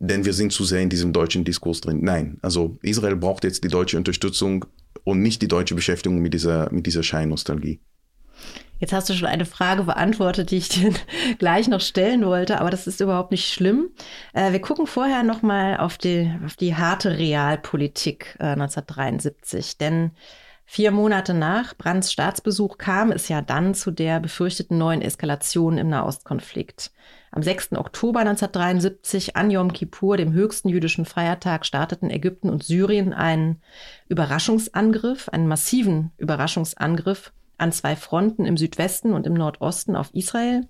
[0.00, 2.00] denn wir sind zu sehr in diesem deutschen Diskurs drin.
[2.02, 4.64] Nein, also Israel braucht jetzt die deutsche Unterstützung
[5.04, 7.80] und nicht die deutsche Beschäftigung mit dieser, mit dieser Scheinnostalgie.
[8.78, 10.94] Jetzt hast du schon eine Frage beantwortet, die ich dir
[11.38, 13.90] gleich noch stellen wollte, aber das ist überhaupt nicht schlimm.
[14.32, 20.12] Äh, wir gucken vorher noch mal auf die, auf die harte Realpolitik äh, 1973, denn
[20.64, 25.90] vier Monate nach Brandts Staatsbesuch kam es ja dann zu der befürchteten neuen Eskalation im
[25.90, 26.90] Nahostkonflikt.
[27.32, 27.72] Am 6.
[27.74, 33.62] Oktober 1973, an Yom Kippur, dem höchsten jüdischen Feiertag, starteten Ägypten und Syrien einen
[34.08, 40.66] Überraschungsangriff, einen massiven Überraschungsangriff an zwei Fronten im Südwesten und im Nordosten auf Israel.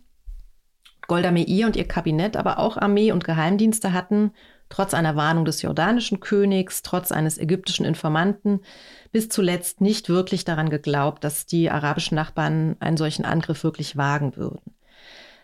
[1.08, 4.32] Golda Meir und ihr Kabinett, aber auch Armee und Geheimdienste hatten,
[4.68, 8.60] trotz einer Warnung des jordanischen Königs, trotz eines ägyptischen Informanten,
[9.12, 14.36] bis zuletzt nicht wirklich daran geglaubt, dass die arabischen Nachbarn einen solchen Angriff wirklich wagen
[14.36, 14.60] würden.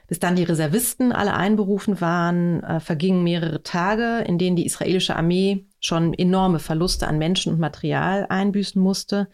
[0.08, 5.16] Bis dann die Reservisten alle einberufen waren, äh, vergingen mehrere Tage, in denen die israelische
[5.16, 9.28] Armee schon enorme Verluste an Menschen und Material einbüßen musste.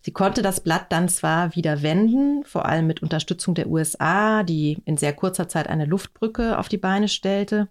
[0.00, 4.78] Sie konnte das Blatt dann zwar wieder wenden, vor allem mit Unterstützung der USA, die
[4.84, 7.68] in sehr kurzer Zeit eine Luftbrücke auf die Beine stellte.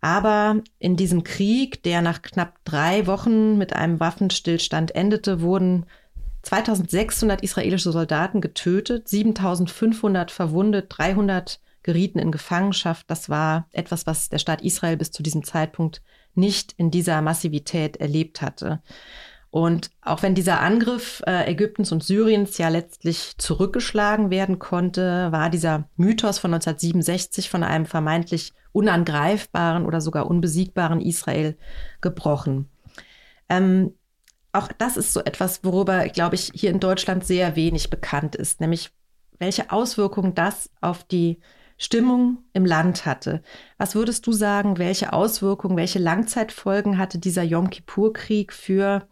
[0.00, 5.86] Aber in diesem Krieg, der nach knapp drei Wochen mit einem Waffenstillstand endete, wurden
[6.46, 13.10] 2600 israelische Soldaten getötet, 7500 verwundet, 300 gerieten in Gefangenschaft.
[13.10, 16.02] Das war etwas, was der Staat Israel bis zu diesem Zeitpunkt
[16.34, 18.80] nicht in dieser Massivität erlebt hatte.
[19.50, 25.50] Und auch wenn dieser Angriff äh, Ägyptens und Syriens ja letztlich zurückgeschlagen werden konnte, war
[25.50, 31.56] dieser Mythos von 1967 von einem vermeintlich unangreifbaren oder sogar unbesiegbaren Israel
[32.00, 32.68] gebrochen.
[33.48, 33.94] Ähm,
[34.56, 38.60] auch das ist so etwas, worüber, glaube ich, hier in Deutschland sehr wenig bekannt ist,
[38.60, 38.90] nämlich
[39.38, 41.40] welche Auswirkungen das auf die
[41.78, 43.42] Stimmung im Land hatte.
[43.76, 49.06] Was würdest du sagen, welche Auswirkungen, welche Langzeitfolgen hatte dieser Yom Kippur-Krieg für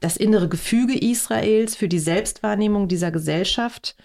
[0.00, 3.96] das innere Gefüge Israels, für die Selbstwahrnehmung dieser Gesellschaft,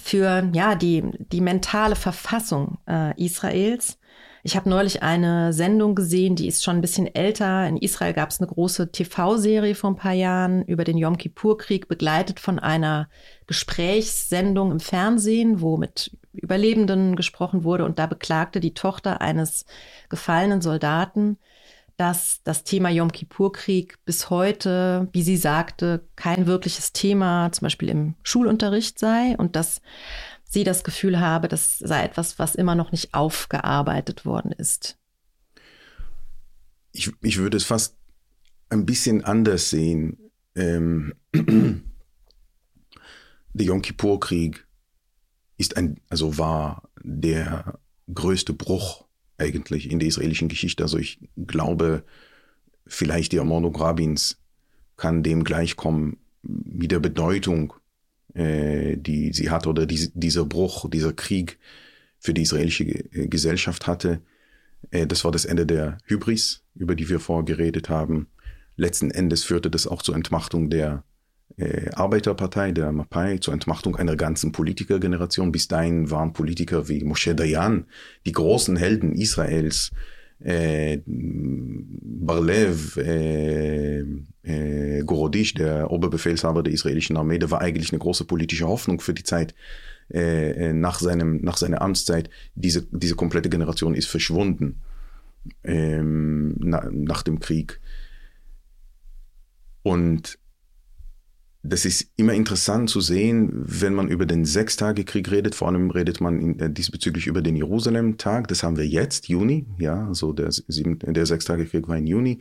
[0.00, 1.02] für ja, die,
[1.32, 3.97] die mentale Verfassung äh, Israels?
[4.48, 7.68] Ich habe neulich eine Sendung gesehen, die ist schon ein bisschen älter.
[7.68, 11.86] In Israel gab es eine große TV-Serie vor ein paar Jahren über den Yom Kippur-Krieg,
[11.86, 13.10] begleitet von einer
[13.46, 17.84] Gesprächssendung im Fernsehen, wo mit Überlebenden gesprochen wurde.
[17.84, 19.66] Und da beklagte die Tochter eines
[20.08, 21.36] gefallenen Soldaten,
[21.98, 27.90] dass das Thema Yom Kippur-Krieg bis heute, wie sie sagte, kein wirkliches Thema, zum Beispiel
[27.90, 29.82] im Schulunterricht sei und dass
[30.48, 34.98] sie das Gefühl habe, das sei etwas, was immer noch nicht aufgearbeitet worden ist.
[36.92, 37.96] Ich, ich würde es fast
[38.70, 40.18] ein bisschen anders sehen.
[40.54, 41.82] Ähm, der
[43.66, 44.66] Yom Kippur-Krieg
[45.58, 47.78] ist ein, also war der
[48.12, 49.04] größte Bruch
[49.36, 50.82] eigentlich in der israelischen Geschichte.
[50.82, 52.04] Also ich glaube,
[52.86, 54.40] vielleicht die Ermordung Rabins
[54.96, 57.74] kann dem gleichkommen mit der Bedeutung,
[58.38, 61.58] äh, die sie hat oder die, dieser Bruch, dieser Krieg
[62.18, 64.20] für die israelische äh, Gesellschaft hatte.
[64.90, 68.28] Äh, das war das Ende der Hybris, über die wir vorher geredet haben.
[68.76, 71.02] Letzten Endes führte das auch zur Entmachtung der
[71.56, 75.50] äh, Arbeiterpartei, der Mapai, zur Entmachtung einer ganzen Politikergeneration.
[75.50, 77.86] Bis dahin waren Politiker wie Moshe Dayan,
[78.24, 79.90] die großen Helden Israels,
[82.20, 82.96] Barlev,
[85.04, 89.24] Gorodisch, der Oberbefehlshaber der israelischen Armee, der war eigentlich eine große politische Hoffnung für die
[89.24, 89.54] Zeit
[90.10, 92.30] nach, seinem, nach seiner Amtszeit.
[92.54, 94.80] Diese, diese komplette Generation ist verschwunden
[95.64, 97.80] na, nach dem Krieg.
[99.82, 100.38] Und
[101.68, 105.54] das ist immer interessant zu sehen, wenn man über den Sechstagekrieg redet.
[105.54, 108.48] Vor allem redet man in, äh, diesbezüglich über den Jerusalem-Tag.
[108.48, 109.66] Das haben wir jetzt, Juni.
[109.78, 112.40] Ja, also der, der Sechstagekrieg war im Juni.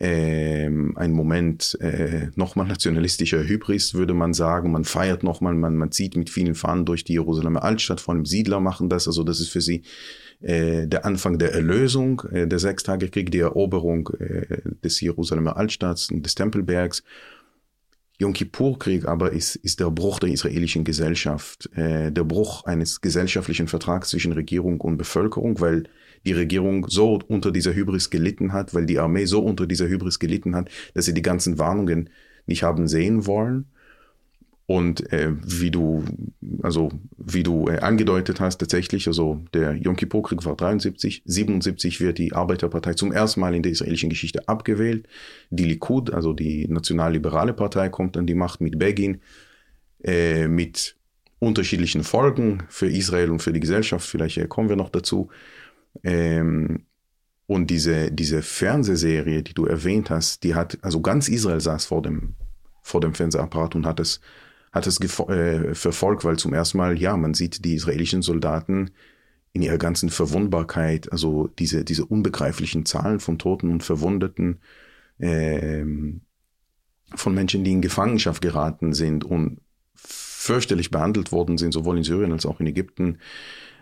[0.00, 4.70] Ähm, ein Moment äh, nochmal nationalistischer Hybris, würde man sagen.
[4.70, 8.00] Man feiert nochmal, man, man zieht mit vielen Fahnen durch die Jerusalemer Altstadt.
[8.00, 9.06] Vor allem Siedler machen das.
[9.06, 9.82] Also das ist für sie
[10.40, 16.24] äh, der Anfang der Erlösung, äh, der Sechstagekrieg, die Eroberung äh, des Jerusalemer Altstadts und
[16.24, 17.02] des Tempelbergs.
[18.20, 23.68] Yom Kippur-Krieg aber ist, ist der Bruch der israelischen Gesellschaft, äh, der Bruch eines gesellschaftlichen
[23.68, 25.84] Vertrags zwischen Regierung und Bevölkerung, weil
[26.26, 30.18] die Regierung so unter dieser Hybris gelitten hat, weil die Armee so unter dieser Hybris
[30.18, 32.10] gelitten hat, dass sie die ganzen Warnungen
[32.46, 33.66] nicht haben sehen wollen
[34.68, 36.04] und äh, wie du,
[36.62, 42.18] also wie du äh, angedeutet hast, tatsächlich, also der Yom Kippur-Krieg war 73, 77 wird
[42.18, 45.08] die Arbeiterpartei zum ersten Mal in der israelischen Geschichte abgewählt.
[45.48, 49.22] Die Likud, also die nationalliberale Partei, kommt an die Macht mit Begin,
[50.04, 50.96] äh, mit
[51.38, 54.06] unterschiedlichen Folgen für Israel und für die Gesellschaft.
[54.06, 55.30] Vielleicht äh, kommen wir noch dazu.
[56.04, 56.84] Ähm,
[57.46, 62.02] und diese, diese Fernsehserie, die du erwähnt hast, die hat, also ganz Israel saß vor
[62.02, 62.34] dem,
[62.82, 64.20] vor dem Fernsehapparat und hat es
[64.72, 68.90] hat es äh, verfolgt, weil zum ersten Mal, ja, man sieht die israelischen Soldaten
[69.52, 74.60] in ihrer ganzen Verwundbarkeit, also diese, diese unbegreiflichen Zahlen von Toten und Verwundeten,
[75.18, 75.84] äh,
[77.14, 79.60] von Menschen, die in Gefangenschaft geraten sind und
[79.94, 83.18] fürchterlich behandelt worden sind, sowohl in Syrien als auch in Ägypten.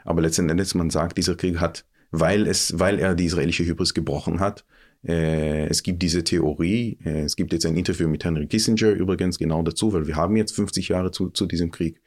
[0.05, 3.95] Aber letzten Endes, man sagt, dieser Krieg hat, weil es, weil er die israelische Hybris
[3.95, 4.65] gebrochen hat,
[5.09, 9.63] es gibt diese Theorie, äh, es gibt jetzt ein Interview mit Henry Kissinger übrigens genau
[9.63, 12.01] dazu, weil wir haben jetzt 50 Jahre zu, zu diesem Krieg,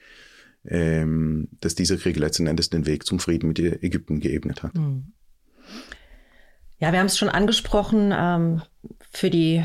[0.65, 4.73] ähm, dass dieser Krieg letzten Endes den Weg zum Frieden mit Ägypten geebnet hat.
[4.73, 5.13] Hm.
[6.79, 8.13] Ja, wir haben es schon angesprochen.
[8.15, 8.61] Ähm,
[9.11, 9.63] für die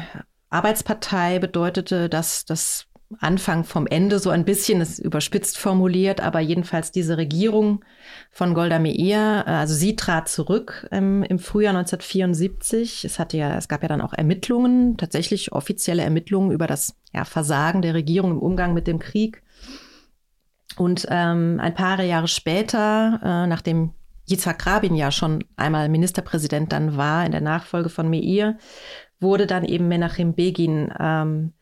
[0.50, 2.86] Arbeitspartei bedeutete das das
[3.20, 7.84] Anfang vom Ende so ein bisschen, ist überspitzt formuliert, aber jedenfalls diese Regierung
[8.30, 13.04] von Golda Meir, äh, also sie trat zurück ähm, im Frühjahr 1974.
[13.04, 17.24] Es hatte ja, es gab ja dann auch Ermittlungen, tatsächlich offizielle Ermittlungen über das ja,
[17.24, 19.42] Versagen der Regierung im Umgang mit dem Krieg.
[20.76, 23.92] Und ähm, ein paar Jahre später, äh, nachdem
[24.26, 28.56] Yitzhak Rabin ja schon einmal Ministerpräsident dann war in der Nachfolge von Meir,
[29.20, 31.52] wurde dann eben Menachem Begin ähm,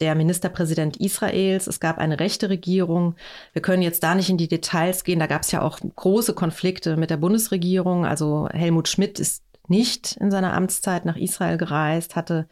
[0.00, 1.66] der Ministerpräsident Israels.
[1.66, 3.14] Es gab eine rechte Regierung.
[3.52, 5.18] Wir können jetzt da nicht in die Details gehen.
[5.18, 8.04] Da gab es ja auch große Konflikte mit der Bundesregierung.
[8.04, 12.48] Also Helmut Schmidt ist nicht in seiner Amtszeit nach Israel gereist, hatte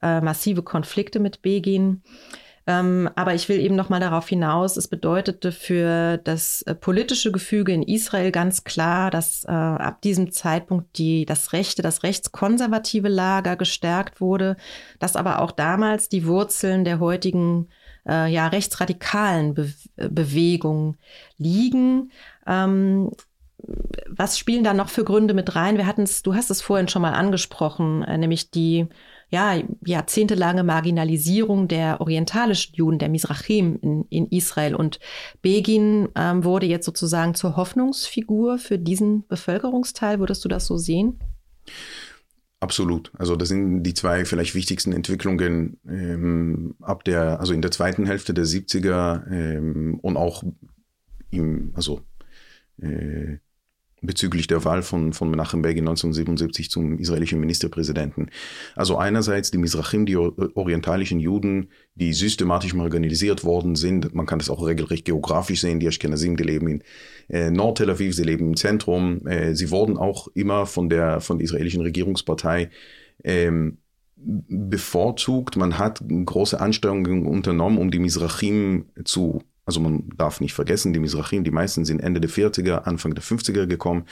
[0.00, 2.02] äh, massive Konflikte mit Begin.
[2.66, 7.32] Ähm, aber ich will eben noch mal darauf hinaus, es bedeutete für das äh, politische
[7.32, 13.08] Gefüge in Israel ganz klar, dass äh, ab diesem Zeitpunkt die, das rechte, das rechtskonservative
[13.08, 14.56] Lager gestärkt wurde,
[15.00, 17.68] dass aber auch damals die Wurzeln der heutigen
[18.08, 20.96] äh, ja, rechtsradikalen Be Bewegung
[21.38, 22.12] liegen.
[22.46, 23.10] Ähm,
[24.08, 25.76] was spielen da noch für Gründe mit rein?
[25.76, 28.88] Wir hatten es, du hast es vorhin schon mal angesprochen, äh, nämlich die
[29.32, 34.74] ja, jahrzehntelange Marginalisierung der orientalischen Juden, der Mizrachim in, in Israel.
[34.74, 35.00] Und
[35.40, 40.18] Begin ähm, wurde jetzt sozusagen zur Hoffnungsfigur für diesen Bevölkerungsteil.
[40.18, 41.18] Würdest du das so sehen?
[42.60, 43.10] Absolut.
[43.16, 48.04] Also das sind die zwei vielleicht wichtigsten Entwicklungen ähm, ab der, also in der zweiten
[48.04, 50.44] Hälfte der 70er ähm, und auch
[51.30, 52.02] im, also
[52.82, 53.38] äh,
[54.02, 58.30] bezüglich der Wahl von, von Menachem Begin 1977 zum israelischen Ministerpräsidenten.
[58.74, 64.14] Also einerseits die Mizrachim, die orientalischen Juden, die systematisch marginalisiert worden sind.
[64.14, 65.80] Man kann das auch regelrecht geografisch sehen.
[65.80, 66.82] Die Ashkenazim, die leben in
[67.28, 69.26] äh, Nord-Tel Aviv, sie leben im Zentrum.
[69.26, 72.70] Äh, sie wurden auch immer von der, von der israelischen Regierungspartei
[73.24, 73.78] ähm,
[74.16, 75.56] bevorzugt.
[75.56, 80.98] Man hat große Anstrengungen unternommen, um die Mizrachim zu also man darf nicht vergessen, die
[80.98, 84.06] Mizrachim, die meisten sind Ende der 40er, Anfang der 50er gekommen.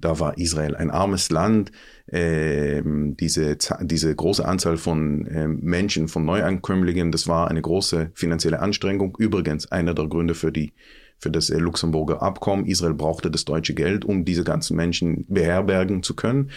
[0.00, 1.70] Da war Israel ein armes Land.
[2.10, 8.60] Ähm, diese, diese große Anzahl von ähm, Menschen, von Neuankömmlingen, das war eine große finanzielle
[8.60, 9.16] Anstrengung.
[9.18, 10.72] Übrigens einer der Gründe für die
[11.20, 12.66] für das äh, Luxemburger Abkommen.
[12.66, 16.50] Israel brauchte das deutsche Geld, um diese ganzen Menschen beherbergen zu können.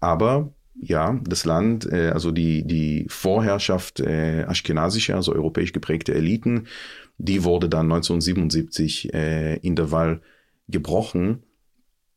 [0.00, 6.66] Aber ja, das Land, äh, also die, die Vorherrschaft äh, aschkenasischer, also europäisch geprägte Eliten,
[7.18, 10.20] die wurde dann 1977 äh, in der Wahl
[10.68, 11.42] gebrochen.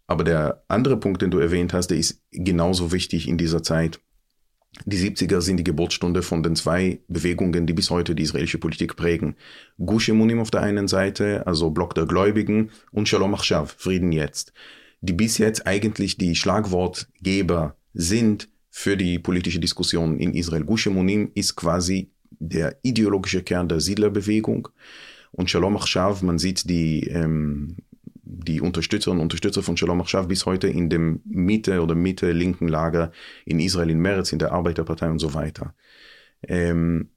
[0.08, 4.00] Aber der andere Punkt, den du erwähnt hast, der ist genauso wichtig in dieser Zeit.
[4.86, 8.96] Die 70er sind die Geburtsstunde von den zwei Bewegungen, die bis heute die israelische Politik
[8.96, 9.36] prägen.
[9.78, 14.54] Gush Emunim auf der einen Seite, also Block der Gläubigen, und Shalom Achshav, Frieden jetzt,
[15.02, 20.64] die bis jetzt eigentlich die Schlagwortgeber sind für die politische Diskussion in Israel.
[20.64, 24.70] Gush Emunim ist quasi der ideologische Kern der Siedlerbewegung.
[25.32, 27.78] Und Shalom Achshav, man sieht die, ähm,
[28.24, 32.68] die Unterstützerinnen und Unterstützer von Shalom Achshav bis heute in dem Mitte oder Mitte linken
[32.68, 33.12] Lager
[33.46, 35.74] in Israel, in Meretz, in der Arbeiterpartei und so weiter.
[36.44, 37.10] Ähm,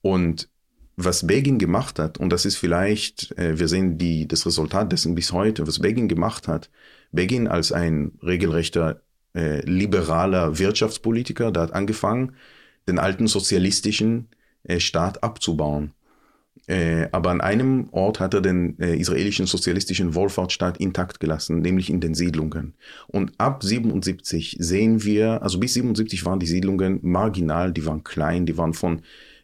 [0.00, 0.48] und
[0.96, 5.14] was Begin gemacht hat, und das ist vielleicht, äh, wir sehen die, das Resultat dessen
[5.14, 6.70] bis heute, was Begin gemacht hat,
[7.10, 9.02] Begin als ein regelrechter
[9.34, 12.32] äh, liberaler Wirtschaftspolitiker, der hat angefangen,
[12.88, 14.28] den alten sozialistischen
[14.64, 15.92] äh, Staat abzubauen.
[16.66, 21.90] Äh, aber an einem Ort hat er den äh, israelischen sozialistischen Wohlfahrtsstaat intakt gelassen, nämlich
[21.90, 22.74] in den Siedlungen.
[23.06, 28.46] Und ab 77 sehen wir, also bis 77 waren die Siedlungen marginal, die waren klein,
[28.46, 29.02] die waren von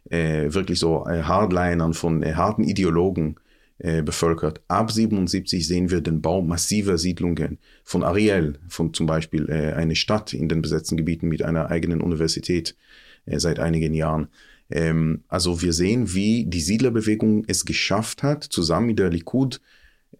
[0.08, 3.36] äh, wirklich so äh, Hardlinern, von äh, harten Ideologen
[3.80, 4.60] äh, bevölkert.
[4.68, 9.96] Ab 77 sehen wir den Bau massiver Siedlungen von Ariel, von zum Beispiel äh, eine
[9.96, 12.76] Stadt in den besetzten Gebieten mit einer eigenen Universität
[13.24, 14.28] äh, seit einigen Jahren.
[14.70, 19.60] Ähm, also wir sehen, wie die Siedlerbewegung es geschafft hat, zusammen mit der Likud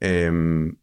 [0.00, 0.78] ähm,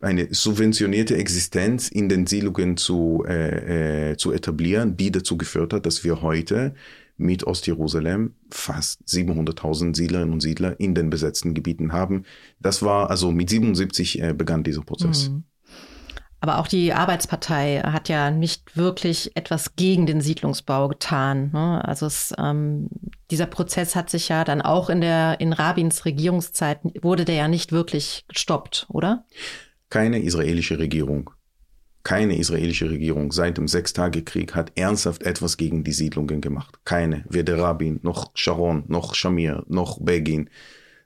[0.00, 5.86] eine subventionierte Existenz in den Siedlungen zu, äh, äh, zu etablieren, die dazu geführt hat,
[5.86, 6.74] dass wir heute
[7.16, 12.24] mit Ostjerusalem fast 700.000 Siedlerinnen und Siedler in den besetzten Gebieten haben.
[12.60, 15.30] Das war also mit 77 äh, begann dieser Prozess.
[15.30, 15.44] Mhm.
[16.44, 21.50] Aber auch die Arbeitspartei hat ja nicht wirklich etwas gegen den Siedlungsbau getan.
[21.54, 21.82] Ne?
[21.82, 22.90] Also es, ähm,
[23.30, 27.48] dieser Prozess hat sich ja dann auch in der in Rabins Regierungszeit wurde der ja
[27.48, 29.24] nicht wirklich gestoppt, oder?
[29.88, 31.30] Keine israelische Regierung,
[32.04, 36.78] keine israelische Regierung seit dem Sechstagekrieg hat ernsthaft etwas gegen die Siedlungen gemacht.
[36.84, 40.50] Keine, weder Rabin noch Sharon noch Shamir noch Begin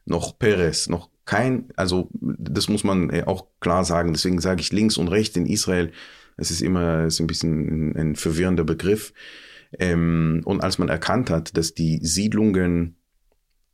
[0.05, 4.73] noch Perez noch kein, also das muss man äh, auch klar sagen, deswegen sage ich
[4.73, 5.93] links und rechts in Israel,
[6.39, 9.13] es ist immer ist ein bisschen ein, ein verwirrender Begriff.
[9.79, 12.97] Ähm, und als man erkannt hat, dass die Siedlungen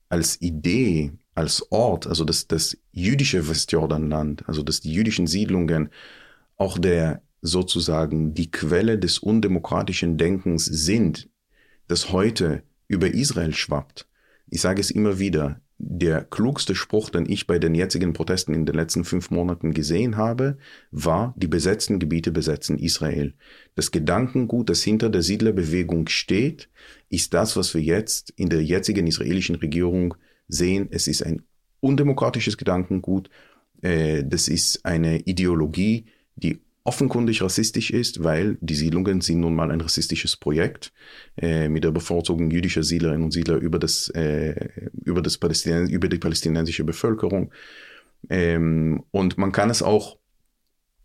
[0.09, 5.91] als Idee, als Ort, also das, das jüdische Westjordanland, also dass die jüdischen Siedlungen
[6.57, 11.29] auch der sozusagen die Quelle des undemokratischen Denkens sind,
[11.89, 14.09] das heute über Israel schwappt.
[14.49, 18.65] Ich sage es immer wieder, der klugste Spruch, den ich bei den jetzigen Protesten in
[18.65, 20.57] den letzten fünf Monaten gesehen habe,
[20.91, 23.35] war, die besetzten Gebiete besetzen Israel.
[23.75, 26.71] Das Gedankengut, das hinter der Siedlerbewegung steht,
[27.11, 30.15] ist das, was wir jetzt in der jetzigen israelischen Regierung
[30.49, 30.89] sehen.
[30.91, 31.43] Es ist ein
[31.81, 33.29] undemokratisches Gedankengut.
[33.83, 36.07] Äh, das ist eine Ideologie,
[36.37, 40.93] die offenkundig rassistisch ist, weil die Siedlungen sind nun mal ein rassistisches Projekt
[41.41, 44.69] äh, mit der Bevorzugung jüdischer Siedlerinnen und Siedler über das äh,
[45.03, 47.53] über das Palästinens über die palästinensische Bevölkerung.
[48.29, 50.19] Ähm, und man kann es auch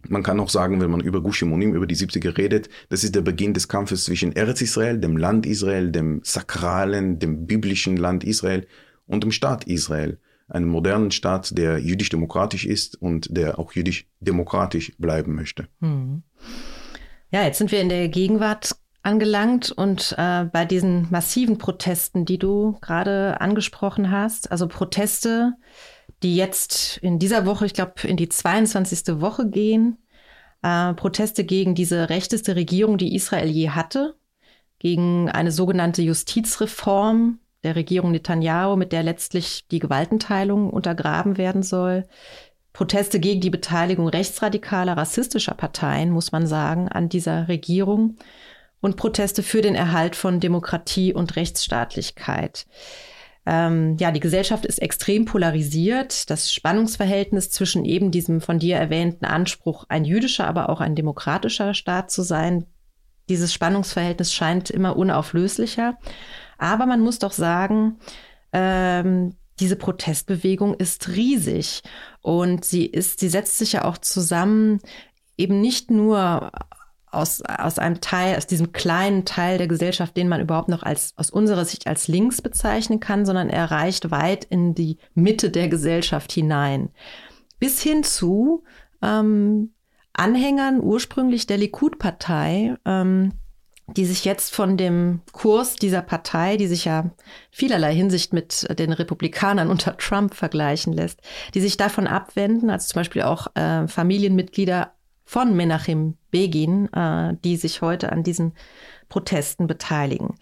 [0.07, 3.15] man kann auch sagen, wenn man über Gush Emunim, über die 70er redet, das ist
[3.15, 8.23] der Beginn des Kampfes zwischen Eretz Israel, dem Land Israel, dem sakralen, dem biblischen Land
[8.23, 8.65] Israel
[9.07, 10.17] und dem Staat Israel
[10.49, 15.67] einen modernen Staat, der jüdisch-demokratisch ist und der auch jüdisch-demokratisch bleiben möchte.
[15.79, 16.23] Hm.
[17.31, 22.37] Ja, jetzt sind wir in der Gegenwart angelangt und äh, bei diesen massiven Protesten, die
[22.37, 25.53] du gerade angesprochen hast, also Proteste,
[26.23, 29.21] die jetzt in dieser Woche, ich glaube, in die 22.
[29.21, 29.97] Woche gehen,
[30.61, 34.15] äh, Proteste gegen diese rechteste Regierung, die Israel je hatte,
[34.79, 42.05] gegen eine sogenannte Justizreform der Regierung Netanyahu, mit der letztlich die Gewaltenteilung untergraben werden soll.
[42.73, 48.17] Proteste gegen die Beteiligung rechtsradikaler, rassistischer Parteien, muss man sagen, an dieser Regierung
[48.79, 52.67] und Proteste für den Erhalt von Demokratie und Rechtsstaatlichkeit.
[53.45, 56.29] Ähm, ja, die Gesellschaft ist extrem polarisiert.
[56.29, 61.73] Das Spannungsverhältnis zwischen eben diesem von dir erwähnten Anspruch, ein jüdischer, aber auch ein demokratischer
[61.73, 62.65] Staat zu sein,
[63.29, 65.97] dieses Spannungsverhältnis scheint immer unauflöslicher.
[66.59, 67.97] Aber man muss doch sagen,
[68.53, 71.81] ähm, diese Protestbewegung ist riesig
[72.21, 74.79] und sie ist, sie setzt sich ja auch zusammen
[75.37, 76.51] eben nicht nur
[77.11, 81.13] aus, aus einem Teil, aus diesem kleinen Teil der Gesellschaft, den man überhaupt noch als,
[81.17, 85.69] aus unserer Sicht als links bezeichnen kann, sondern er reicht weit in die Mitte der
[85.69, 86.89] Gesellschaft hinein.
[87.59, 88.63] Bis hin zu
[89.01, 89.73] ähm,
[90.13, 93.33] Anhängern ursprünglich der Likud-Partei, ähm,
[93.95, 97.11] die sich jetzt von dem Kurs dieser Partei, die sich ja
[97.51, 101.21] vielerlei Hinsicht mit den Republikanern unter Trump vergleichen lässt,
[101.53, 104.93] die sich davon abwenden, also zum Beispiel auch äh, Familienmitglieder
[105.25, 108.53] von Menachem Begin, äh, die sich heute an diesen
[109.09, 110.35] Protesten beteiligen.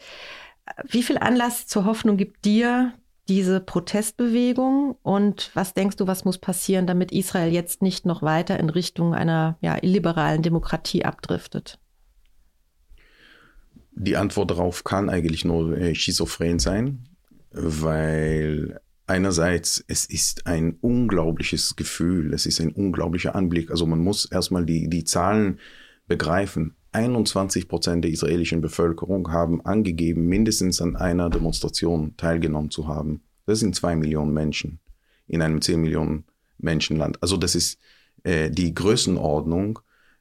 [0.88, 2.93] Wie viel Anlass zur Hoffnung gibt dir
[3.28, 8.60] diese Protestbewegung und was denkst du, was muss passieren, damit Israel jetzt nicht noch weiter
[8.60, 11.80] in Richtung einer ja, illiberalen Demokratie abdriftet?
[14.00, 17.08] Die Antwort darauf kann eigentlich nur äh, schizophren sein,
[17.52, 23.72] weil einerseits es ist ein unglaubliches Gefühl, es ist ein unglaublicher Anblick.
[23.72, 25.60] Also man muss erstmal die, die Zahlen
[26.08, 26.76] begreifen.
[26.91, 33.24] 21 Prozent der israelischen Bevölkerung haben angegeben, mindestens an einer Demonstration teilgenommen zu haben.
[33.48, 34.80] Das sind zwei Millionen Menschen
[35.26, 36.26] in einem 10 Millionen
[36.60, 37.18] Menschenland.
[37.24, 37.80] Also das ist
[38.24, 39.80] äh, die Größenordnung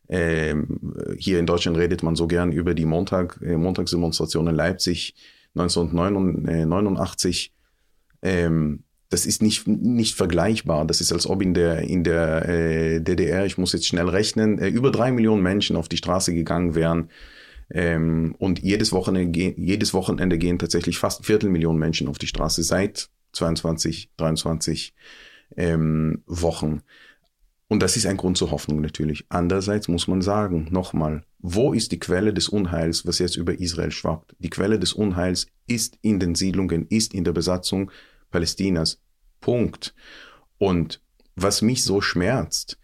[0.09, 5.15] ähm, hier in Deutschland redet man so gern über die Montag, äh, Montagsdemonstration in Leipzig
[5.55, 7.53] 1989.
[8.23, 10.85] Ähm, das ist nicht, nicht vergleichbar.
[10.85, 14.59] Das ist, als ob in der, in der äh, DDR, ich muss jetzt schnell rechnen,
[14.59, 17.11] äh, über drei Millionen Menschen auf die Straße gegangen wären.
[17.71, 23.09] Ähm, und jedes Wochenende, jedes Wochenende gehen tatsächlich fast Viertelmillion Menschen auf die Straße seit
[23.33, 24.95] 22, 23
[25.57, 26.83] ähm, Wochen.
[27.69, 29.27] Und das ist ein Grund zur Hoffnung natürlich.
[29.29, 33.91] Andererseits muss man sagen, nochmal, wo ist die Quelle des Unheils, was jetzt über Israel
[33.91, 34.37] schwappt?
[34.39, 37.91] Die Quelle des Unheils ist in den Siedlungen, ist in der Besatzung
[38.31, 39.01] Palästinas.
[39.41, 39.95] Punkt.
[40.59, 41.01] Und
[41.35, 42.79] was mich so schmerzt,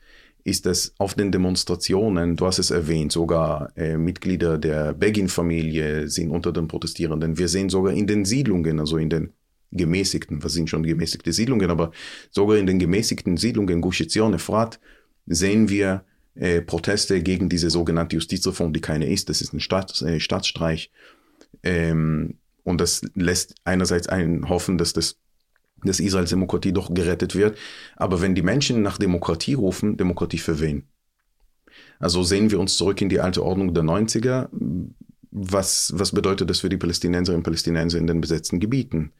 [0.44, 6.30] ist, dass auf den Demonstrationen, du hast es erwähnt, sogar äh, Mitglieder der Begin-Familie sind
[6.30, 7.38] unter den Protestierenden.
[7.38, 9.32] Wir sehen sogar in den Siedlungen, also in den
[9.72, 11.92] gemäßigten, was sind schon gemäßigte Siedlungen, aber
[12.30, 14.78] sogar in den gemäßigten Siedlungen Gush Etzion, Efrat,
[15.26, 16.04] sehen wir
[16.34, 19.28] äh, Proteste gegen diese sogenannte Justizreform, die keine ist.
[19.28, 20.90] Das ist ein Staat, äh, Staatsstreich.
[21.62, 25.16] Ähm, und das lässt einerseits einen hoffen, dass das
[25.84, 27.58] dass Israels Demokratie doch gerettet wird.
[27.96, 30.84] Aber wenn die Menschen nach Demokratie rufen, Demokratie für wen?
[31.98, 34.48] Also sehen wir uns zurück in die alte Ordnung der 90er.
[35.30, 39.12] Was, was bedeutet das für die Palästinenserinnen und Palästinenser in den besetzten Gebieten?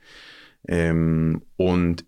[0.69, 2.05] Ähm, und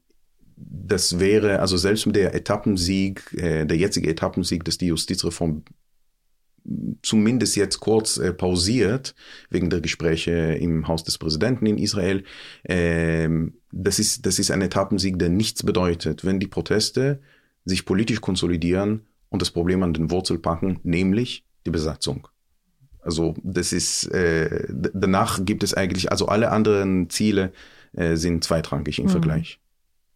[0.57, 5.65] das wäre, also selbst mit der Etappensieg, äh, der jetzige Etappensieg, dass die Justizreform
[7.03, 9.15] zumindest jetzt kurz äh, pausiert
[9.51, 12.25] wegen der Gespräche im Haus des Präsidenten in Israel.
[12.65, 17.21] Ähm, das, ist, das ist ein Etappensieg, der nichts bedeutet, wenn die Proteste
[17.65, 22.29] sich politisch konsolidieren und das Problem an den Wurzel packen, nämlich die Besatzung.
[23.01, 27.53] Also das ist, äh, danach gibt es eigentlich, also alle anderen Ziele
[27.97, 29.11] äh, sind zweitrangig im mhm.
[29.11, 29.61] Vergleich.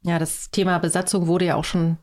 [0.02, 1.98] Ja, das Thema Besatzung wurde ja auch schon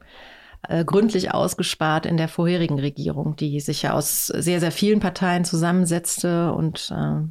[0.68, 5.46] äh, gründlich ausgespart in der vorherigen Regierung, die sich ja aus sehr, sehr vielen Parteien
[5.46, 7.22] zusammensetzte und äh,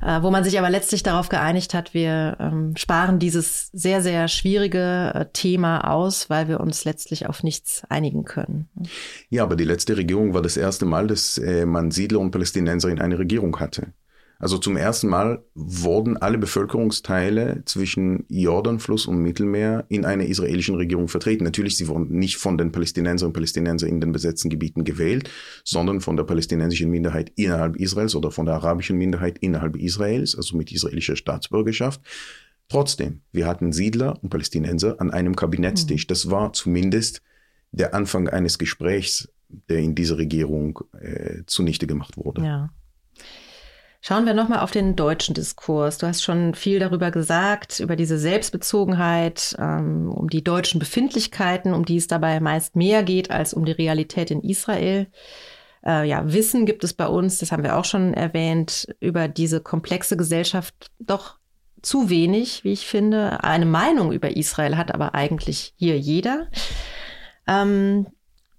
[0.00, 4.28] äh, wo man sich aber letztlich darauf geeinigt hat, wir ähm, sparen dieses sehr, sehr
[4.28, 8.68] schwierige äh, Thema aus, weil wir uns letztlich auf nichts einigen können.
[9.28, 12.88] Ja, aber die letzte Regierung war das erste Mal, dass äh, man Siedler und Palästinenser
[12.88, 13.92] in eine Regierung hatte.
[14.40, 21.08] Also zum ersten Mal wurden alle Bevölkerungsteile zwischen Jordanfluss und Mittelmeer in einer israelischen Regierung
[21.08, 21.42] vertreten.
[21.42, 25.28] Natürlich, sie wurden nicht von den Palästinensern und Palästinenser in den besetzten Gebieten gewählt,
[25.64, 30.56] sondern von der palästinensischen Minderheit innerhalb Israels oder von der arabischen Minderheit innerhalb Israels, also
[30.56, 32.00] mit israelischer Staatsbürgerschaft.
[32.68, 36.04] Trotzdem, wir hatten Siedler und Palästinenser an einem Kabinettstisch.
[36.04, 36.08] Mhm.
[36.08, 37.22] Das war zumindest
[37.72, 39.28] der Anfang eines Gesprächs
[39.68, 42.42] der in dieser Regierung äh, zunichte gemacht wurde.
[42.42, 42.70] Ja.
[44.00, 45.98] Schauen wir nochmal auf den deutschen Diskurs.
[45.98, 51.84] Du hast schon viel darüber gesagt, über diese Selbstbezogenheit, ähm, um die deutschen Befindlichkeiten, um
[51.84, 55.08] die es dabei meist mehr geht als um die Realität in Israel.
[55.84, 59.60] Äh, ja, Wissen gibt es bei uns, das haben wir auch schon erwähnt, über diese
[59.60, 61.38] komplexe Gesellschaft doch
[61.82, 63.42] zu wenig, wie ich finde.
[63.42, 66.48] Eine Meinung über Israel hat aber eigentlich hier jeder.
[67.48, 68.06] Ähm,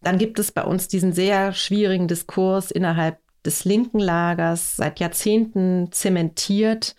[0.01, 5.91] dann gibt es bei uns diesen sehr schwierigen Diskurs innerhalb des linken Lagers seit Jahrzehnten
[5.91, 6.95] zementiert,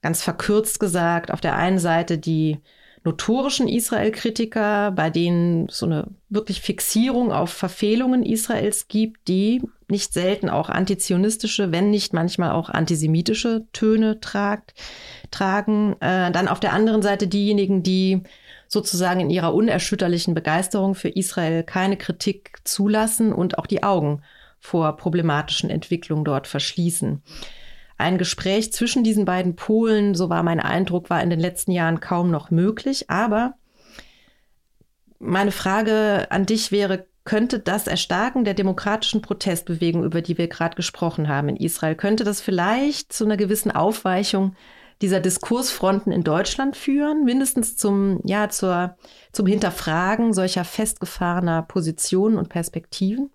[0.00, 2.58] ganz verkürzt gesagt, auf der einen Seite die
[3.04, 10.48] notorischen Israel-Kritiker, bei denen so eine wirklich Fixierung auf Verfehlungen Israels gibt, die nicht selten
[10.48, 14.74] auch antizionistische, wenn nicht manchmal auch antisemitische Töne tragt,
[15.30, 15.96] tragen.
[16.00, 18.22] Äh, dann auf der anderen Seite diejenigen, die
[18.68, 24.22] sozusagen in ihrer unerschütterlichen Begeisterung für Israel keine Kritik zulassen und auch die Augen
[24.62, 27.20] vor problematischen Entwicklungen dort verschließen.
[27.98, 31.98] Ein Gespräch zwischen diesen beiden Polen, so war mein Eindruck, war in den letzten Jahren
[31.98, 33.10] kaum noch möglich.
[33.10, 33.54] Aber
[35.18, 40.76] meine Frage an dich wäre, könnte das Erstarken der demokratischen Protestbewegung, über die wir gerade
[40.76, 44.54] gesprochen haben in Israel, könnte das vielleicht zu einer gewissen Aufweichung
[45.00, 48.96] dieser Diskursfronten in Deutschland führen, mindestens zum, ja, zur,
[49.32, 53.30] zum Hinterfragen solcher festgefahrener Positionen und Perspektiven?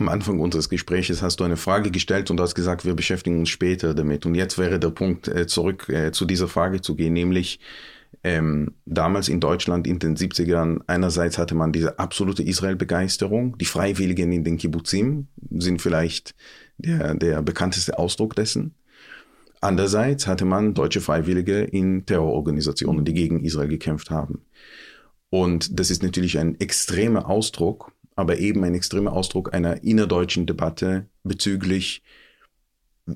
[0.00, 3.48] Am Anfang unseres Gespräches hast du eine Frage gestellt und hast gesagt, wir beschäftigen uns
[3.50, 4.26] später damit.
[4.26, 7.60] Und jetzt wäre der Punkt, äh, zurück äh, zu dieser Frage zu gehen, nämlich
[8.22, 13.56] ähm, damals in Deutschland in den 70ern, einerseits hatte man diese absolute Israel-Begeisterung.
[13.58, 16.34] Die Freiwilligen in den Kibbutzim sind vielleicht
[16.76, 18.74] der, der bekannteste Ausdruck dessen.
[19.60, 24.42] Andererseits hatte man deutsche Freiwillige in Terrororganisationen, die gegen Israel gekämpft haben.
[25.28, 31.06] Und das ist natürlich ein extremer Ausdruck aber eben ein extremer Ausdruck einer innerdeutschen Debatte
[31.22, 32.02] bezüglich,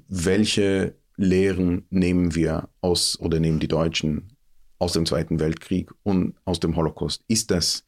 [0.09, 4.37] welche Lehren nehmen wir aus oder nehmen die Deutschen
[4.79, 7.25] aus dem Zweiten Weltkrieg und aus dem Holocaust?
[7.29, 7.85] Ist das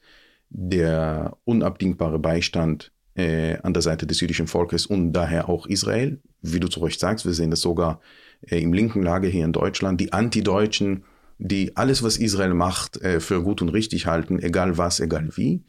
[0.49, 6.21] der unabdingbare Beistand äh, an der Seite des jüdischen Volkes und daher auch Israel?
[6.43, 8.01] Wie du zu Recht sagst, wir sehen das sogar
[8.43, 10.01] äh, im linken Lager hier in Deutschland.
[10.01, 11.05] Die Antideutschen,
[11.39, 15.65] die alles, was Israel macht, äh, für gut und richtig halten, egal was, egal wie.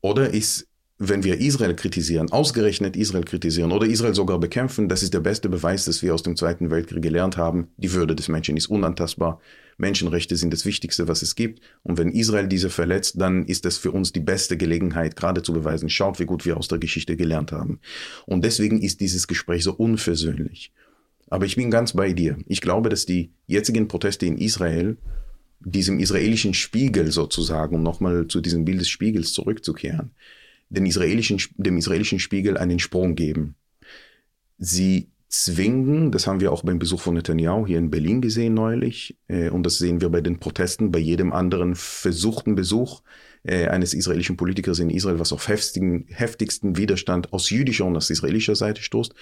[0.00, 0.68] Oder ist,
[0.98, 5.48] wenn wir Israel kritisieren, ausgerechnet Israel kritisieren oder Israel sogar bekämpfen, das ist der beste
[5.48, 7.68] Beweis, dass wir aus dem Zweiten Weltkrieg gelernt haben.
[7.76, 9.40] Die Würde des Menschen ist unantastbar.
[9.76, 11.60] Menschenrechte sind das Wichtigste, was es gibt.
[11.82, 15.52] Und wenn Israel diese verletzt, dann ist das für uns die beste Gelegenheit, gerade zu
[15.52, 17.80] beweisen, schaut, wie gut wir aus der Geschichte gelernt haben.
[18.24, 20.72] Und deswegen ist dieses Gespräch so unversöhnlich.
[21.28, 22.38] Aber ich bin ganz bei dir.
[22.46, 24.96] Ich glaube, dass die jetzigen Proteste in Israel
[25.66, 30.12] diesem israelischen Spiegel sozusagen, um nochmal zu diesem Bild des Spiegels zurückzukehren,
[30.68, 33.56] den israelischen, dem israelischen Spiegel einen Sprung geben.
[34.58, 39.18] Sie zwingen, das haben wir auch beim Besuch von Netanyahu hier in Berlin gesehen neulich,
[39.26, 43.02] äh, und das sehen wir bei den Protesten, bei jedem anderen versuchten Besuch
[43.42, 48.08] äh, eines israelischen Politikers in Israel, was auf heftigen, heftigsten Widerstand aus jüdischer und aus
[48.08, 49.14] israelischer Seite stoßt.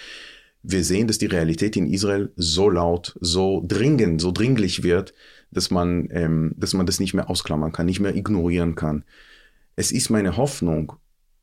[0.63, 5.15] Wir sehen, dass die Realität in Israel so laut, so dringend, so dringlich wird,
[5.55, 9.05] dass man, ähm, dass man das nicht mehr ausklammern kann, nicht mehr ignorieren kann.
[9.77, 10.95] Es ist meine Hoffnung,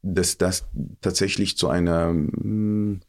[0.01, 0.67] dass das
[1.01, 3.01] tatsächlich zu einer, mh, mm,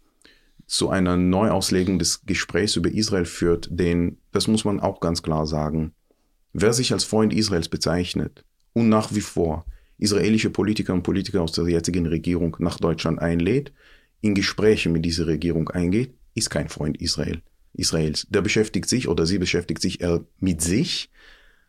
[0.67, 5.47] zu einer Neuauslegung des Gesprächs über Israel führt, denn das muss man auch ganz klar
[5.47, 5.93] sagen.
[6.55, 9.67] Wer sich als Freund Israels bezeichnet und nach wie vor
[9.99, 13.73] israelische Politiker und Politiker aus der jetzigen Regierung nach Deutschland einlädt,
[14.21, 17.43] in Gespräche mit dieser Regierung eingeht, ist kein Freund Israel.
[17.75, 18.27] Israels.
[18.31, 21.11] Der beschäftigt sich oder sie beschäftigt sich eher mit sich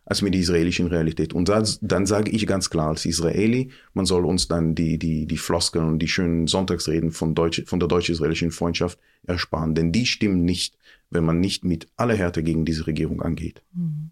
[0.06, 1.32] als mit der israelischen Realität.
[1.32, 5.26] Und das, dann sage ich ganz klar als Israeli, man soll uns dann die, die,
[5.26, 9.74] die Floskeln und die schönen Sonntagsreden von, Deutsch, von der deutsch-israelischen Freundschaft ersparen.
[9.74, 10.76] Denn die stimmen nicht,
[11.10, 13.62] wenn man nicht mit aller Härte gegen diese Regierung angeht.
[13.72, 14.10] Mhm.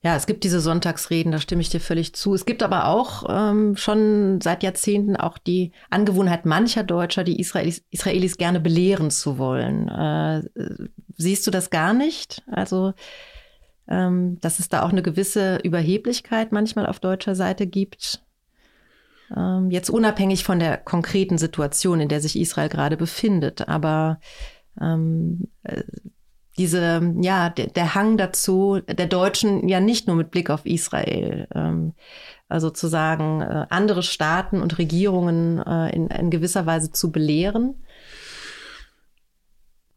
[0.00, 2.32] Ja, es gibt diese Sonntagsreden, da stimme ich dir völlig zu.
[2.32, 7.84] Es gibt aber auch ähm, schon seit Jahrzehnten auch die Angewohnheit mancher Deutscher, die Israelis,
[7.90, 9.88] Israelis gerne belehren zu wollen.
[9.88, 10.42] Äh,
[11.16, 12.44] siehst du das gar nicht?
[12.46, 12.92] Also,
[13.88, 18.22] ähm, dass es da auch eine gewisse Überheblichkeit manchmal auf deutscher Seite gibt?
[19.36, 24.20] Ähm, jetzt unabhängig von der konkreten Situation, in der sich Israel gerade befindet, aber
[24.80, 25.82] ähm, äh,
[26.58, 31.46] diese, ja, der, der, Hang dazu, der Deutschen ja nicht nur mit Blick auf Israel,
[31.54, 31.94] ähm,
[32.48, 37.76] also zu sagen, äh, andere Staaten und Regierungen äh, in, in gewisser Weise zu belehren.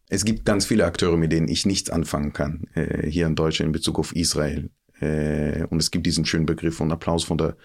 [0.10, 3.68] Es gibt ganz viele Akteure, mit denen ich nichts anfangen kann, äh, hier in Deutschland
[3.68, 4.70] in Bezug auf Israel.
[5.00, 7.56] Äh, und es gibt diesen schönen Begriff von Applaus von der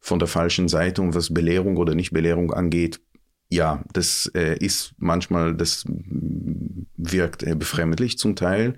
[0.00, 3.00] von der falschen Seite und was Belehrung oder Nicht-Belehrung angeht,
[3.48, 5.84] ja, das äh, ist manchmal, das
[6.96, 8.76] wirkt äh, befremdlich zum Teil.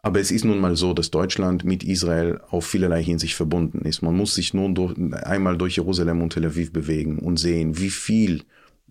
[0.00, 4.00] Aber es ist nun mal so, dass Deutschland mit Israel auf vielerlei Hinsicht verbunden ist.
[4.00, 7.90] Man muss sich nun durch, einmal durch Jerusalem und Tel Aviv bewegen und sehen, wie
[7.90, 8.44] viel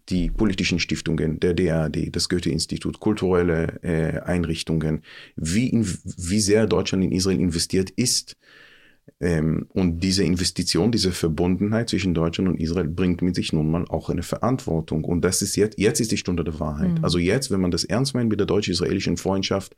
[0.09, 5.01] die politischen Stiftungen, der DRD, das Goethe-Institut, kulturelle äh, Einrichtungen,
[5.35, 8.37] wie, in, wie sehr Deutschland in Israel investiert ist.
[9.19, 13.85] Ähm, und diese Investition, diese Verbundenheit zwischen Deutschland und Israel bringt mit sich nun mal
[13.89, 15.03] auch eine Verantwortung.
[15.03, 16.99] Und das ist jetzt, jetzt ist die Stunde der Wahrheit.
[16.99, 17.03] Mhm.
[17.03, 19.75] Also jetzt, wenn man das ernst meint mit der deutsch-israelischen Freundschaft,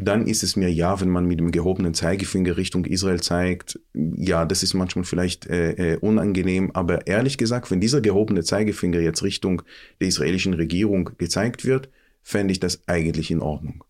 [0.00, 4.44] dann ist es mir ja, wenn man mit dem gehobenen Zeigefinger Richtung Israel zeigt, ja,
[4.44, 9.24] das ist manchmal vielleicht äh, äh, unangenehm, aber ehrlich gesagt, wenn dieser gehobene Zeigefinger jetzt
[9.24, 9.62] Richtung
[10.00, 11.88] der israelischen Regierung gezeigt wird,
[12.22, 13.82] fände ich das eigentlich in Ordnung.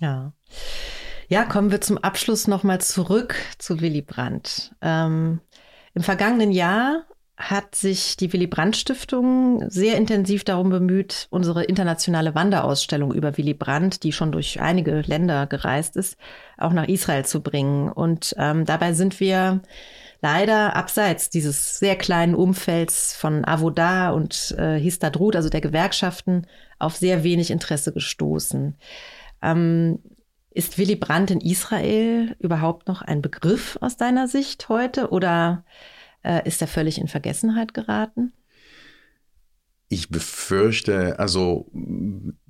[0.00, 0.34] Ja.
[1.32, 4.74] Ja, kommen wir zum Abschluss nochmal zurück zu Willy Brandt.
[4.82, 5.38] Ähm,
[5.94, 7.04] Im vergangenen Jahr
[7.36, 13.54] hat sich die Willy Brandt Stiftung sehr intensiv darum bemüht, unsere internationale Wanderausstellung über Willy
[13.54, 16.16] Brandt, die schon durch einige Länder gereist ist,
[16.58, 17.92] auch nach Israel zu bringen.
[17.92, 19.62] Und ähm, dabei sind wir
[20.22, 26.48] leider abseits dieses sehr kleinen Umfelds von Avoda und äh, Histadrut, also der Gewerkschaften,
[26.80, 28.74] auf sehr wenig Interesse gestoßen.
[29.42, 30.00] Ähm,
[30.50, 35.64] ist Willy Brandt in Israel überhaupt noch ein Begriff aus deiner Sicht heute oder
[36.22, 38.32] äh, ist er völlig in Vergessenheit geraten?
[39.88, 41.70] Ich befürchte, also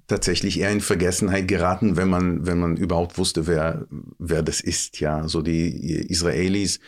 [0.07, 3.87] tatsächlich eher in Vergessenheit geraten, wenn man, wenn man überhaupt wusste, wer,
[4.19, 5.01] wer das ist.
[5.01, 5.71] Ja, so die
[6.11, 6.81] Israelis,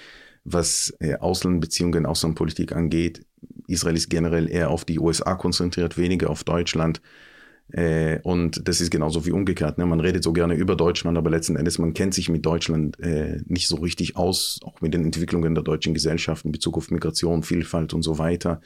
[0.45, 3.25] was äh, Auslandbeziehungen, Außenpolitik angeht,
[3.69, 7.01] Israel ist generell eher auf die USA konzentriert, weniger auf Deutschland.
[7.73, 9.79] Äh, und das ist genauso wie umgekehrt.
[9.79, 9.87] Ne?
[9.87, 13.41] Man redet so gerne über Deutschland, aber letzten Endes, man kennt sich mit Deutschland äh,
[13.47, 17.43] nicht so richtig aus, auch mit den Entwicklungen der deutschen Gesellschaft in Bezug auf Migration,
[17.43, 18.61] Vielfalt und so weiter.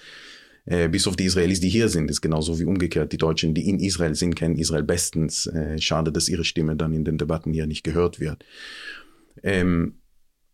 [0.64, 3.12] Äh, bis auf die Israelis, die hier sind, ist genauso wie umgekehrt.
[3.12, 5.46] Die Deutschen, die in Israel sind, kennen Israel bestens.
[5.46, 8.44] Äh, schade, dass ihre Stimme dann in den Debatten hier nicht gehört wird.
[9.44, 9.94] Ähm,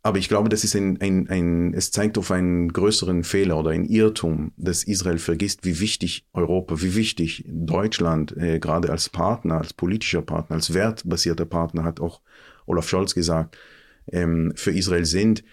[0.04, 3.70] aber ich glaube, das ist ein, ein, ein, es zeigt auf einen größeren Fehler oder
[3.70, 9.58] ein Irrtum, dass Israel vergisst, wie wichtig Europa, wie wichtig Deutschland äh, gerade als Partner,
[9.58, 12.20] als politischer Partner, als wertbasierter Partner, hat auch
[12.66, 13.56] Olaf Scholz gesagt,
[14.10, 15.44] ähm, für Israel sind.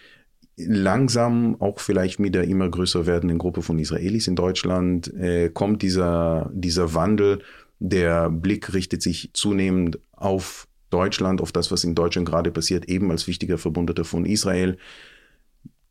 [0.57, 5.83] Langsam, auch vielleicht mit der immer größer werdenden Gruppe von Israelis in Deutschland, äh, kommt
[5.83, 7.43] dieser, dieser Wandel.
[7.77, 13.11] Der Blick richtet sich zunehmend auf Deutschland, auf das, was in Deutschland gerade passiert, eben
[13.11, 14.77] als wichtiger Verbündeter von Israel.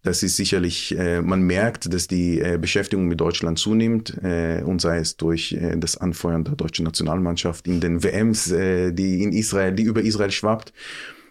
[0.03, 4.81] Das ist sicherlich, äh, man merkt, dass die äh, Beschäftigung mit Deutschland zunimmt äh, und
[4.81, 9.33] sei es durch äh, das Anfeuern der deutschen Nationalmannschaft in den WMs, äh, die in
[9.33, 10.73] Israel, die über Israel schwappt.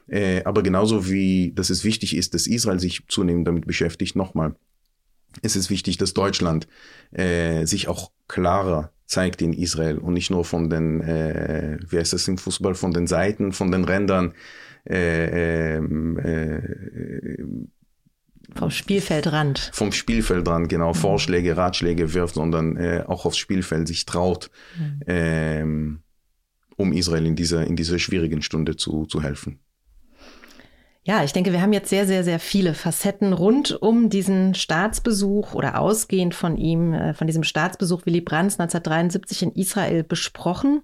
[0.07, 4.55] Äh, aber genauso wie, dass es wichtig ist, dass Israel sich zunehmend damit beschäftigt, nochmal,
[5.41, 6.68] es ist wichtig, dass Deutschland
[7.63, 12.27] sich auch klarer zeigt in Israel und nicht nur von den, äh, wie heißt das
[12.27, 14.33] im Fußball, von den Seiten, von den Rändern.
[14.87, 17.43] Äh, ähm, äh,
[18.55, 19.71] vom Spielfeldrand.
[19.73, 20.95] Vom Spielfeldrand, genau, mhm.
[20.95, 24.99] Vorschläge, Ratschläge wirft, sondern äh, auch aufs Spielfeld sich traut, mhm.
[25.07, 25.99] ähm,
[26.75, 29.59] um Israel in dieser, in dieser schwierigen Stunde zu, zu helfen.
[31.07, 35.53] Ja, ich denke, wir haben jetzt sehr, sehr, sehr viele Facetten rund um diesen Staatsbesuch
[35.53, 40.81] oder ausgehend von ihm, äh, von diesem Staatsbesuch Willy Brandt 1973 in Israel besprochen.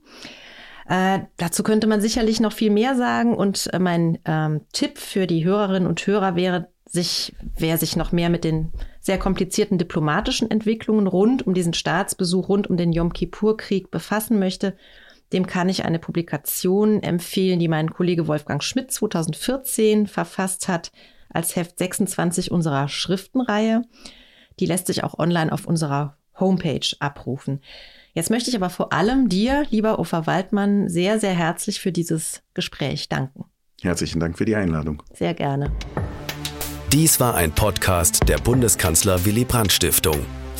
[0.87, 5.27] Äh, dazu könnte man sicherlich noch viel mehr sagen und äh, mein ähm, Tipp für
[5.27, 8.71] die Hörerinnen und Hörer wäre, sich, wer sich noch mehr mit den
[9.01, 14.77] sehr komplizierten diplomatischen Entwicklungen rund um diesen Staatsbesuch, rund um den Yom Kippur-Krieg befassen möchte,
[15.33, 20.91] dem kann ich eine Publikation empfehlen, die mein Kollege Wolfgang Schmidt 2014 verfasst hat
[21.29, 23.81] als Heft 26 unserer Schriftenreihe.
[24.59, 27.61] Die lässt sich auch online auf unserer Homepage abrufen.
[28.13, 32.43] Jetzt möchte ich aber vor allem dir, lieber Ufa Waldmann, sehr, sehr herzlich für dieses
[32.53, 33.45] Gespräch danken.
[33.81, 35.01] Herzlichen Dank für die Einladung.
[35.13, 35.71] Sehr gerne.
[36.91, 40.19] Dies war ein Podcast der Bundeskanzler Willy Brandt Stiftung.